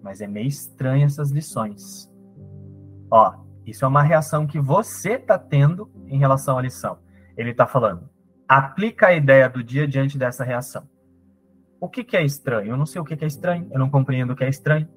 mas 0.00 0.20
é 0.20 0.28
meio 0.28 0.46
estranho 0.46 1.04
essas 1.04 1.32
lições. 1.32 2.11
Ó, 3.12 3.34
isso 3.66 3.84
é 3.84 3.88
uma 3.88 4.02
reação 4.02 4.46
que 4.46 4.58
você 4.58 5.16
está 5.16 5.38
tendo 5.38 5.90
em 6.06 6.18
relação 6.18 6.56
à 6.56 6.62
lição. 6.62 6.96
Ele 7.36 7.50
está 7.50 7.66
falando, 7.66 8.08
aplica 8.48 9.08
a 9.08 9.12
ideia 9.12 9.50
do 9.50 9.62
dia 9.62 9.86
diante 9.86 10.16
dessa 10.16 10.42
reação. 10.42 10.88
O 11.78 11.90
que, 11.90 12.02
que 12.02 12.16
é 12.16 12.24
estranho? 12.24 12.70
Eu 12.70 12.76
não 12.78 12.86
sei 12.86 13.02
o 13.02 13.04
que, 13.04 13.14
que 13.14 13.24
é 13.24 13.28
estranho, 13.28 13.68
eu 13.70 13.78
não 13.78 13.90
compreendo 13.90 14.32
o 14.32 14.36
que 14.36 14.44
é 14.44 14.48
estranho. 14.48 14.88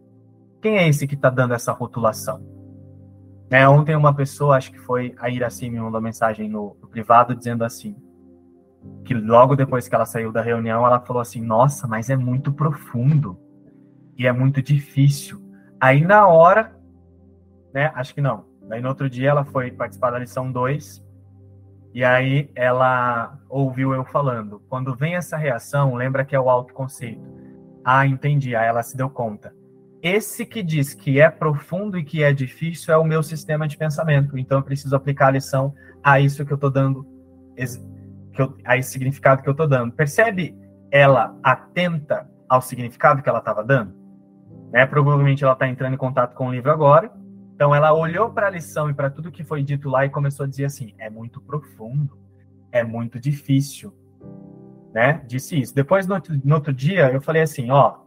Quem 0.62 0.78
é 0.78 0.88
esse 0.88 1.06
que 1.06 1.16
está 1.16 1.30
dando 1.30 1.54
essa 1.54 1.74
rotulação? 1.74 2.42
É, 3.50 3.68
ontem 3.68 3.98
uma 3.98 4.16
pessoa, 4.16 4.56
acho 4.56 4.72
que 4.72 4.80
foi 4.80 5.14
a 5.20 5.30
Iraci, 5.30 5.70
me 5.70 5.80
mandou 5.80 6.00
mensagem 6.00 6.50
no, 6.50 6.78
no 6.82 6.88
privado 6.88 7.36
dizendo 7.36 7.66
assim, 7.66 7.98
que 9.04 9.14
logo 9.14 9.58
depois 9.58 9.90
que 9.90 9.94
ela 9.94 10.06
saiu 10.06 10.32
da 10.32 10.42
reunião, 10.42 10.86
ela 10.86 11.02
falou 11.02 11.22
assim, 11.22 11.42
nossa, 11.42 11.86
mas 11.86 12.10
é 12.10 12.16
muito 12.16 12.54
profundo 12.54 13.38
e 14.18 14.26
é 14.26 14.32
muito 14.32 14.62
difícil. 14.62 15.44
Aí 15.82 16.02
na 16.02 16.28
hora, 16.28 16.75
né, 17.76 17.92
acho 17.94 18.16
que 18.16 18.22
não, 18.22 18.46
Daí 18.68 18.82
no 18.82 18.90
outro 18.90 19.10
dia 19.10 19.30
ela 19.30 19.46
foi 19.46 19.72
participar 19.72 20.12
da 20.12 20.20
lição 20.20 20.52
2 20.52 21.04
e 21.94 22.04
aí 22.04 22.50
ela 22.56 23.38
ouviu 23.48 23.94
eu 23.94 24.04
falando. 24.04 24.62
Quando 24.68 24.96
vem 24.96 25.16
essa 25.16 25.38
reação, 25.38 25.96
lembra 25.96 26.26
que 26.26 26.36
é 26.36 26.40
o 26.40 26.50
autoconceito. 26.50 27.22
Ah, 27.84 28.06
entendi. 28.06 28.56
Aí 28.56 28.68
ela 28.68 28.84
se 28.84 28.98
deu 28.98 29.10
conta. 29.10 29.54
Esse 30.02 30.46
que 30.46 30.62
diz 30.62 30.94
que 30.94 31.20
é 31.20 31.30
profundo 31.30 31.98
e 31.98 32.04
que 32.04 32.22
é 32.22 32.34
difícil 32.34 32.94
é 32.94 32.98
o 32.98 33.04
meu 33.04 33.24
sistema 33.24 33.68
de 33.68 33.78
pensamento. 33.78 34.38
Então 34.38 34.58
eu 34.58 34.64
preciso 34.64 34.96
aplicar 34.96 35.28
a 35.28 35.32
lição 35.32 35.74
a 36.04 36.20
isso 36.20 36.46
que 36.46 36.52
eu 36.52 36.56
estou 36.56 36.70
dando, 36.70 37.06
a 38.66 38.78
esse 38.78 38.92
significado 38.92 39.42
que 39.42 39.50
eu 39.50 39.54
estou 39.54 39.68
dando. 39.68 39.94
Percebe 39.94 40.56
ela 40.92 41.38
atenta 41.44 42.30
ao 42.50 42.62
significado 42.62 43.22
que 43.22 43.30
ela 43.30 43.40
estava 43.40 43.64
dando? 43.64 43.94
Né? 44.72 44.86
Provavelmente 44.86 45.44
ela 45.44 45.54
está 45.54 45.68
entrando 45.68 45.94
em 45.94 45.98
contato 45.98 46.36
com 46.36 46.48
o 46.48 46.52
livro 46.52 46.72
agora 46.72 47.12
então 47.56 47.74
ela 47.74 47.94
olhou 47.94 48.30
para 48.30 48.48
a 48.48 48.50
lição 48.50 48.90
e 48.90 48.94
para 48.94 49.10
tudo 49.10 49.32
que 49.32 49.42
foi 49.42 49.64
dito 49.64 49.90
lá 49.90 50.06
e 50.06 50.10
começou 50.10 50.44
a 50.46 50.50
dizer 50.50 50.66
assim: 50.66 50.94
é 50.98 51.10
muito 51.10 51.40
profundo, 51.42 52.20
é 52.70 52.84
muito 52.84 53.18
difícil, 53.18 53.96
né? 54.94 55.24
Disse 55.26 55.62
isso. 55.62 55.74
Depois 55.74 56.06
no 56.06 56.16
outro, 56.16 56.38
no 56.44 56.56
outro 56.56 56.74
dia 56.74 57.10
eu 57.14 57.22
falei 57.22 57.42
assim: 57.42 57.72
ó, 57.72 58.00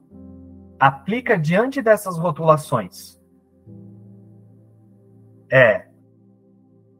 aplica 0.79 1.39
diante 1.39 1.81
dessas 1.81 2.19
rotulações. 2.19 3.19
É, 5.51 5.89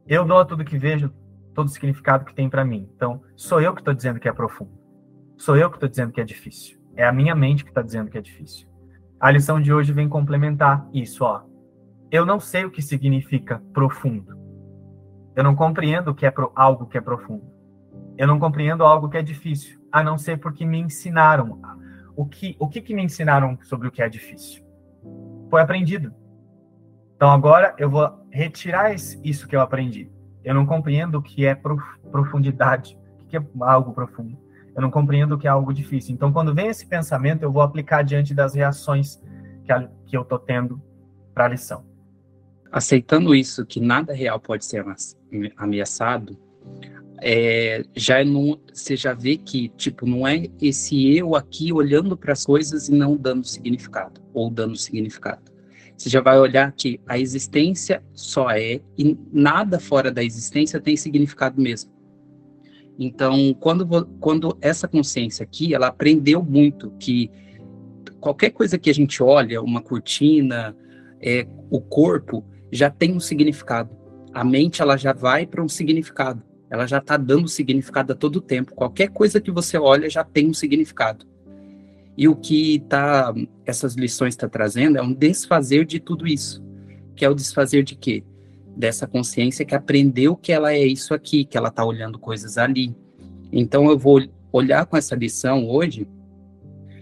eu 0.07 0.25
dou 0.25 0.43
tudo 0.43 0.65
que 0.65 0.75
vejo, 0.75 1.13
todo 1.53 1.67
o 1.67 1.71
significado 1.71 2.25
que 2.25 2.33
tem 2.33 2.49
para 2.49 2.65
mim. 2.65 2.89
Então 2.95 3.21
sou 3.35 3.61
eu 3.61 3.75
que 3.75 3.81
estou 3.81 3.93
dizendo 3.93 4.19
que 4.19 4.27
é 4.27 4.33
profundo, 4.33 4.71
sou 5.37 5.55
eu 5.55 5.69
que 5.69 5.75
estou 5.75 5.87
dizendo 5.87 6.11
que 6.11 6.19
é 6.19 6.25
difícil. 6.25 6.79
É 6.95 7.05
a 7.05 7.13
minha 7.13 7.35
mente 7.35 7.63
que 7.63 7.69
está 7.69 7.83
dizendo 7.83 8.09
que 8.09 8.17
é 8.17 8.21
difícil. 8.21 8.67
A 9.19 9.29
lição 9.29 9.61
de 9.61 9.71
hoje 9.71 9.93
vem 9.93 10.09
complementar 10.09 10.89
isso, 10.91 11.23
ó 11.23 11.47
eu 12.11 12.25
não 12.25 12.39
sei 12.39 12.65
o 12.65 12.71
que 12.71 12.81
significa 12.81 13.61
profundo. 13.71 14.37
Eu 15.35 15.43
não 15.43 15.55
compreendo 15.55 16.09
o 16.09 16.15
que 16.15 16.25
é 16.25 16.31
pro, 16.31 16.51
algo 16.55 16.87
que 16.87 16.97
é 16.97 17.01
profundo. 17.01 17.45
Eu 18.17 18.27
não 18.27 18.39
compreendo 18.39 18.83
algo 18.83 19.07
que 19.07 19.17
é 19.17 19.21
difícil, 19.21 19.79
a 19.91 20.03
não 20.03 20.17
ser 20.17 20.39
porque 20.39 20.65
me 20.65 20.79
ensinaram. 20.79 21.61
O 22.15 22.25
que, 22.25 22.55
o 22.59 22.67
que, 22.67 22.81
que 22.81 22.95
me 22.95 23.03
ensinaram 23.03 23.57
sobre 23.61 23.87
o 23.87 23.91
que 23.91 24.01
é 24.01 24.09
difícil? 24.09 24.63
Foi 25.49 25.61
aprendido. 25.61 26.13
Então 27.15 27.29
agora 27.29 27.75
eu 27.77 27.89
vou 27.89 28.25
retirar 28.31 28.93
isso 28.93 29.47
que 29.47 29.55
eu 29.55 29.61
aprendi. 29.61 30.11
Eu 30.43 30.55
não 30.55 30.65
compreendo 30.65 31.19
o 31.19 31.21
que 31.21 31.45
é 31.45 31.55
profundidade, 32.11 32.97
o 33.21 33.25
que 33.25 33.37
é 33.37 33.43
algo 33.61 33.93
profundo. 33.93 34.37
Eu 34.75 34.81
não 34.81 34.89
compreendo 34.89 35.35
o 35.35 35.37
que 35.37 35.47
é 35.47 35.49
algo 35.49 35.73
difícil. 35.73 36.13
Então, 36.13 36.31
quando 36.31 36.55
vem 36.55 36.67
esse 36.67 36.85
pensamento, 36.85 37.43
eu 37.43 37.51
vou 37.51 37.61
aplicar 37.61 38.01
diante 38.01 38.33
das 38.33 38.53
reações 38.55 39.21
que, 39.63 39.71
a, 39.71 39.89
que 40.05 40.15
eu 40.15 40.21
estou 40.21 40.39
tendo 40.39 40.81
para 41.33 41.45
a 41.45 41.49
lição 41.49 41.89
aceitando 42.71 43.33
isso, 43.35 43.65
que 43.65 43.79
nada 43.79 44.13
real 44.13 44.39
pode 44.39 44.65
ser 44.65 44.85
ameaçado, 45.57 46.37
é, 47.21 47.83
já 47.95 48.19
é 48.19 48.23
não, 48.23 48.59
você 48.71 48.95
já 48.95 49.13
vê 49.13 49.35
que 49.37 49.69
tipo 49.69 50.05
não 50.05 50.27
é 50.27 50.47
esse 50.61 51.17
eu 51.17 51.35
aqui 51.35 51.73
olhando 51.73 52.15
para 52.15 52.31
as 52.31 52.45
coisas 52.45 52.87
e 52.87 52.93
não 52.93 53.17
dando 53.17 53.45
significado 53.45 54.21
ou 54.33 54.49
dando 54.49 54.77
significado. 54.77 55.51
Você 55.97 56.09
já 56.09 56.21
vai 56.21 56.39
olhar 56.39 56.71
que 56.71 56.99
a 57.05 57.19
existência 57.19 58.01
só 58.13 58.49
é 58.51 58.79
e 58.97 59.17
nada 59.33 59.79
fora 59.79 60.09
da 60.09 60.23
existência 60.23 60.79
tem 60.79 60.95
significado 60.95 61.61
mesmo. 61.61 61.91
Então, 62.97 63.53
quando, 63.59 64.05
quando 64.19 64.57
essa 64.61 64.87
consciência 64.87 65.43
aqui, 65.43 65.73
ela 65.73 65.87
aprendeu 65.87 66.41
muito 66.41 66.91
que 66.99 67.29
qualquer 68.19 68.51
coisa 68.51 68.77
que 68.77 68.89
a 68.89 68.93
gente 68.93 69.21
olha, 69.21 69.61
uma 69.61 69.81
cortina, 69.81 70.75
é, 71.21 71.45
o 71.69 71.81
corpo, 71.81 72.45
já 72.71 72.89
tem 72.89 73.13
um 73.13 73.19
significado. 73.19 73.95
A 74.33 74.43
mente 74.43 74.81
ela 74.81 74.97
já 74.97 75.13
vai 75.13 75.45
para 75.45 75.63
um 75.63 75.69
significado. 75.69 76.43
Ela 76.69 76.85
já 76.85 76.99
está 76.99 77.17
dando 77.17 77.47
significado 77.47 78.13
a 78.13 78.15
todo 78.15 78.39
tempo. 78.39 78.75
Qualquer 78.75 79.09
coisa 79.09 79.41
que 79.41 79.51
você 79.51 79.77
olha 79.77 80.09
já 80.09 80.23
tem 80.23 80.47
um 80.47 80.53
significado. 80.53 81.25
E 82.15 82.27
o 82.27 82.35
que 82.35 82.79
tá 82.87 83.33
essas 83.65 83.95
lições 83.95 84.33
está 84.33 84.47
trazendo 84.47 84.97
é 84.97 85.01
um 85.01 85.13
desfazer 85.13 85.85
de 85.85 85.99
tudo 85.99 86.27
isso. 86.27 86.63
Que 87.15 87.25
é 87.25 87.29
o 87.29 87.33
desfazer 87.33 87.83
de 87.83 87.95
quê? 87.95 88.23
Dessa 88.75 89.07
consciência 89.07 89.65
que 89.65 89.73
aprendeu 89.73 90.35
que 90.35 90.51
ela 90.51 90.73
é 90.73 90.85
isso 90.85 91.13
aqui, 91.13 91.43
que 91.43 91.57
ela 91.57 91.69
está 91.69 91.83
olhando 91.83 92.19
coisas 92.19 92.57
ali. 92.57 92.95
Então 93.51 93.89
eu 93.89 93.97
vou 93.97 94.21
olhar 94.51 94.85
com 94.85 94.95
essa 94.95 95.15
lição 95.15 95.67
hoje 95.67 96.07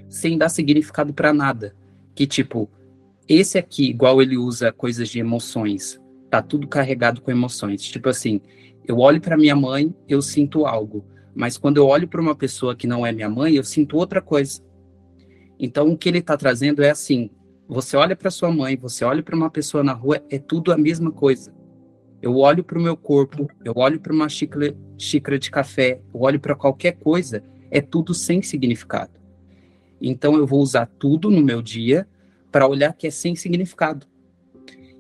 sem 0.08 0.38
dar 0.38 0.50
significado 0.50 1.14
para 1.14 1.34
nada. 1.34 1.76
Que 2.16 2.26
tipo, 2.26 2.70
esse 3.28 3.58
aqui, 3.58 3.90
igual 3.90 4.22
ele 4.22 4.38
usa 4.38 4.72
coisas 4.72 5.10
de 5.10 5.20
emoções, 5.20 6.00
tá 6.30 6.42
tudo 6.42 6.68
carregado 6.68 7.22
com 7.22 7.32
emoções. 7.32 7.82
Tipo 7.82 8.10
assim, 8.10 8.42
eu 8.88 9.00
olho 9.00 9.20
para 9.20 9.38
minha 9.38 9.56
mãe, 9.56 9.94
eu 10.08 10.22
sinto 10.22 10.66
algo, 10.66 11.06
mas 11.36 11.58
quando 11.58 11.78
eu 11.78 11.88
olho 11.88 12.08
para 12.08 12.22
uma 12.22 12.36
pessoa 12.36 12.76
que 12.76 12.88
não 12.88 13.06
é 13.06 13.12
minha 13.12 13.30
mãe, 13.30 13.56
eu 13.56 13.64
sinto 13.64 13.98
outra 13.98 14.22
coisa. 14.22 14.62
Então 15.60 15.90
o 15.90 15.98
que 15.98 16.08
ele 16.08 16.20
está 16.20 16.38
trazendo 16.38 16.82
é 16.84 16.90
assim: 16.90 17.30
você 17.68 17.98
olha 17.98 18.16
para 18.16 18.32
sua 18.32 18.52
mãe, 18.52 18.78
você 18.78 19.04
olha 19.04 19.22
para 19.22 19.36
uma 19.36 19.50
pessoa 19.50 19.84
na 19.84 19.94
rua, 19.94 20.24
é 20.30 20.40
tudo 20.40 20.72
a 20.72 20.78
mesma 20.78 21.12
coisa. 21.12 21.54
Eu 22.22 22.38
olho 22.38 22.64
para 22.64 22.80
o 22.80 22.82
meu 22.82 22.96
corpo, 22.96 23.48
eu 23.64 23.74
olho 23.76 24.00
para 24.00 24.14
uma 24.14 24.30
xícara, 24.30 24.76
xícara 24.98 25.38
de 25.38 25.52
café, 25.52 26.00
eu 26.14 26.22
olho 26.22 26.40
para 26.40 26.56
qualquer 26.56 26.94
coisa, 26.94 27.44
é 27.70 27.82
tudo 27.82 28.14
sem 28.14 28.42
significado. 28.42 29.12
Então 30.02 30.36
eu 30.36 30.48
vou 30.48 30.62
usar 30.62 30.86
tudo 30.98 31.30
no 31.30 31.42
meu 31.42 31.62
dia 31.62 32.08
para 32.52 32.68
olhar 32.68 32.94
que 32.94 33.08
é 33.08 33.12
sem 33.12 33.36
significado. 33.36 34.08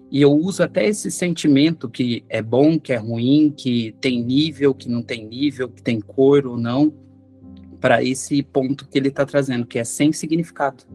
E 0.10 0.22
eu 0.22 0.32
uso 0.32 0.64
até 0.64 0.88
esse 0.88 1.12
sentimento 1.12 1.90
que 1.90 2.24
é 2.30 2.42
bom, 2.42 2.80
que 2.80 2.94
é 2.94 2.98
ruim, 2.98 3.54
que 3.56 3.94
tem 4.00 4.24
nível, 4.24 4.74
que 4.74 4.88
não 4.88 5.02
tem 5.02 5.26
nível, 5.26 5.68
que 5.68 5.82
tem 5.82 6.00
cor 6.00 6.48
ou 6.48 6.58
não, 6.58 6.94
para 7.82 8.04
esse 8.04 8.42
ponto 8.42 8.88
que 8.88 8.98
ele 8.98 9.10
está 9.10 9.26
trazendo, 9.26 9.66
que 9.66 9.78
é 9.78 9.84
sem 9.84 10.14
significado. 10.14 10.86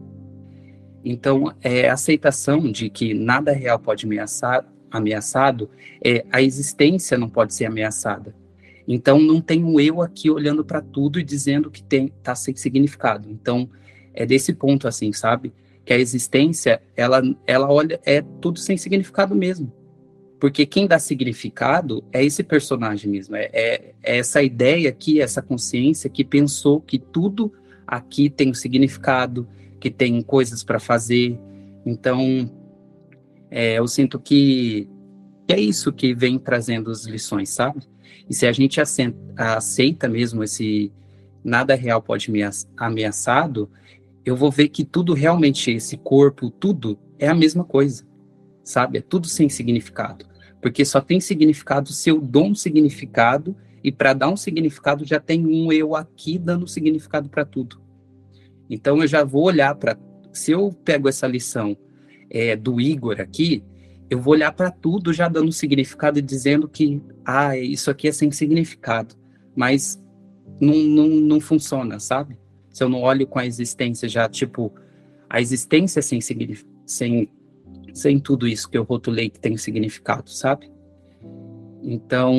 Então, 1.05 1.53
é 1.61 1.89
a 1.89 1.93
aceitação 1.93 2.71
de 2.71 2.89
que 2.89 3.13
nada 3.13 3.51
real 3.51 3.77
pode 3.77 4.05
ameaçar, 4.05 4.65
ameaçado, 4.89 5.69
é, 6.03 6.25
a 6.31 6.41
existência 6.41 7.17
não 7.17 7.29
pode 7.29 7.53
ser 7.53 7.65
ameaçada. 7.65 8.33
Então, 8.87 9.19
não 9.19 9.39
tem 9.41 9.63
um 9.63 9.79
eu 9.79 10.01
aqui 10.01 10.29
olhando 10.29 10.63
para 10.63 10.81
tudo 10.81 11.19
e 11.19 11.23
dizendo 11.23 11.69
que 11.69 11.83
tem 11.83 12.07
tá 12.21 12.35
sem 12.35 12.55
significado. 12.55 13.29
Então, 13.29 13.69
é 14.13 14.25
desse 14.25 14.53
ponto 14.53 14.87
assim, 14.87 15.11
sabe? 15.13 15.53
Que 15.85 15.93
a 15.93 15.99
existência, 15.99 16.81
ela, 16.95 17.21
ela 17.45 17.71
olha, 17.71 17.99
é 18.05 18.21
tudo 18.21 18.59
sem 18.59 18.77
significado 18.77 19.35
mesmo. 19.35 19.71
Porque 20.39 20.65
quem 20.65 20.87
dá 20.87 20.99
significado 20.99 22.03
é 22.11 22.23
esse 22.23 22.43
personagem 22.43 23.09
mesmo, 23.09 23.35
é, 23.35 23.49
é, 23.53 23.93
é 24.03 24.17
essa 24.17 24.43
ideia 24.43 24.89
aqui, 24.89 25.21
essa 25.21 25.41
consciência 25.41 26.09
que 26.09 26.23
pensou 26.23 26.81
que 26.81 26.99
tudo 26.99 27.53
aqui 27.87 28.29
tem 28.29 28.51
um 28.51 28.53
significado, 28.53 29.47
que 29.79 29.89
tem 29.89 30.21
coisas 30.21 30.63
para 30.63 30.79
fazer. 30.79 31.39
Então, 31.85 32.49
é, 33.49 33.79
eu 33.79 33.87
sinto 33.87 34.19
que, 34.19 34.87
que 35.47 35.53
é 35.53 35.59
isso 35.59 35.93
que 35.93 36.13
vem 36.13 36.37
trazendo 36.37 36.91
as 36.91 37.05
lições, 37.05 37.49
sabe? 37.49 37.81
E 38.29 38.33
se 38.33 38.45
a 38.45 38.51
gente 38.51 38.81
aceita, 38.81 39.17
aceita 39.37 40.07
mesmo 40.07 40.43
esse 40.43 40.91
nada 41.43 41.75
real 41.75 42.01
pode 42.01 42.31
me 42.31 42.39
ameaçado, 42.77 43.69
eu 44.25 44.35
vou 44.35 44.51
ver 44.51 44.69
que 44.69 44.83
tudo 44.83 45.13
realmente, 45.13 45.71
esse 45.71 45.97
corpo, 45.97 46.49
tudo 46.49 46.97
é 47.19 47.27
a 47.27 47.35
mesma 47.35 47.63
coisa, 47.63 48.05
sabe? 48.63 48.99
É 48.99 49.01
tudo 49.01 49.27
sem 49.27 49.49
significado. 49.49 50.25
Porque 50.61 50.85
só 50.85 51.01
tem 51.01 51.19
significado 51.19 51.91
se 51.91 52.09
eu 52.09 52.21
dou 52.21 52.47
um 52.47 52.55
significado, 52.55 53.55
e 53.83 53.91
para 53.91 54.13
dar 54.13 54.29
um 54.29 54.37
significado 54.37 55.05
já 55.05 55.19
tem 55.19 55.45
um 55.45 55.71
eu 55.71 55.93
aqui 55.93 56.37
dando 56.37 56.67
significado 56.67 57.27
para 57.27 57.43
tudo. 57.43 57.81
Então 58.69 59.01
eu 59.01 59.07
já 59.07 59.23
vou 59.25 59.43
olhar 59.43 59.75
para. 59.75 59.97
Se 60.31 60.51
eu 60.51 60.71
pego 60.85 61.09
essa 61.09 61.27
lição 61.27 61.77
é, 62.29 62.55
do 62.55 62.79
Igor 62.79 63.19
aqui, 63.19 63.61
eu 64.09 64.21
vou 64.21 64.33
olhar 64.33 64.51
para 64.53 64.71
tudo 64.71 65.11
já 65.11 65.27
dando 65.27 65.51
significado 65.51 66.17
e 66.17 66.21
dizendo 66.21 66.67
que, 66.67 67.01
ah, 67.25 67.57
isso 67.57 67.91
aqui 67.91 68.07
é 68.07 68.11
sem 68.11 68.31
significado. 68.31 69.15
Mas 69.55 70.01
não, 70.61 70.75
não, 70.75 71.07
não 71.07 71.39
funciona, 71.41 71.99
sabe? 71.99 72.37
Se 72.73 72.83
eu 72.83 72.89
não 72.89 73.03
olho 73.03 73.27
com 73.27 73.37
a 73.37 73.45
existência 73.45 74.09
já, 74.09 74.27
tipo, 74.27 74.73
a 75.29 75.39
existência 75.39 76.01
sem, 76.01 76.19
sem, 76.87 77.29
sem 77.93 78.19
tudo 78.19 78.47
isso 78.47 78.67
que 78.67 78.75
eu 78.75 78.83
rotulei 78.83 79.29
que 79.29 79.39
tem 79.39 79.55
significado, 79.55 80.31
sabe? 80.31 80.71
Então, 81.83 82.33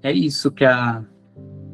é 0.00 0.12
isso 0.12 0.52
que, 0.52 0.64
a, 0.64 1.04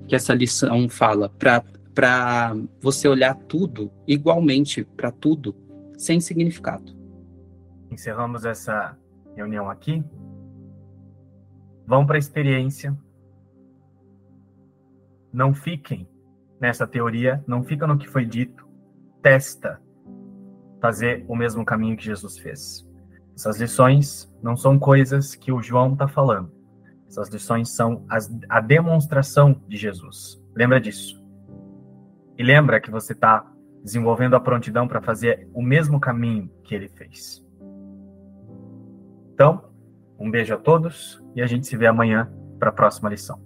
que 0.09 0.17
essa 0.17 0.33
lição 0.33 0.89
fala, 0.89 1.29
para 1.29 2.57
você 2.81 3.07
olhar 3.07 3.35
tudo 3.35 3.93
igualmente, 4.07 4.83
para 4.83 5.13
tudo, 5.13 5.55
sem 5.99 6.21
significado. 6.21 6.97
Encerramos 7.91 8.47
essa 8.47 8.97
reunião 9.37 9.69
aqui. 9.69 10.03
Vão 11.87 12.07
para 12.07 12.17
a 12.17 12.19
experiência. 12.19 12.97
Não 15.31 15.53
fiquem 15.53 16.09
nessa 16.65 16.87
teoria, 16.87 17.45
não 17.47 17.63
fica 17.63 17.87
no 17.87 17.99
que 17.99 18.09
foi 18.09 18.25
dito. 18.25 18.67
Testa 19.21 19.79
fazer 20.81 21.23
o 21.29 21.37
mesmo 21.37 21.63
caminho 21.63 21.95
que 21.95 22.05
Jesus 22.05 22.39
fez. 22.39 22.89
Essas 23.37 23.61
lições 23.61 24.35
não 24.43 24.57
são 24.57 24.79
coisas 24.79 25.35
que 25.35 25.53
o 25.53 25.63
João 25.63 25.93
está 25.93 26.09
falando. 26.09 26.51
Essas 27.07 27.29
lições 27.29 27.75
são 27.75 28.07
as, 28.09 28.35
a 28.49 28.63
demonstração 28.63 29.61
de 29.69 29.77
Jesus. 29.77 30.43
Lembra 30.57 30.81
disso. 30.81 31.23
E 32.39 32.43
lembra 32.43 32.81
que 32.81 32.91
você 32.91 33.13
está 33.13 33.47
desenvolvendo 33.83 34.35
a 34.35 34.41
prontidão 34.41 34.89
para 34.89 35.03
fazer 35.03 35.47
o 35.53 35.61
mesmo 35.61 36.01
caminho 36.01 36.51
que 36.63 36.75
ele 36.75 36.89
fez. 36.89 37.47
Então, 39.35 39.71
um 40.19 40.31
beijo 40.31 40.55
a 40.55 40.57
todos 40.57 41.23
e 41.37 41.43
a 41.43 41.47
gente 41.47 41.67
se 41.67 41.77
vê 41.77 41.87
amanhã 41.87 42.33
para 42.59 42.71
a 42.71 42.73
próxima 42.73 43.11
lição. 43.11 43.44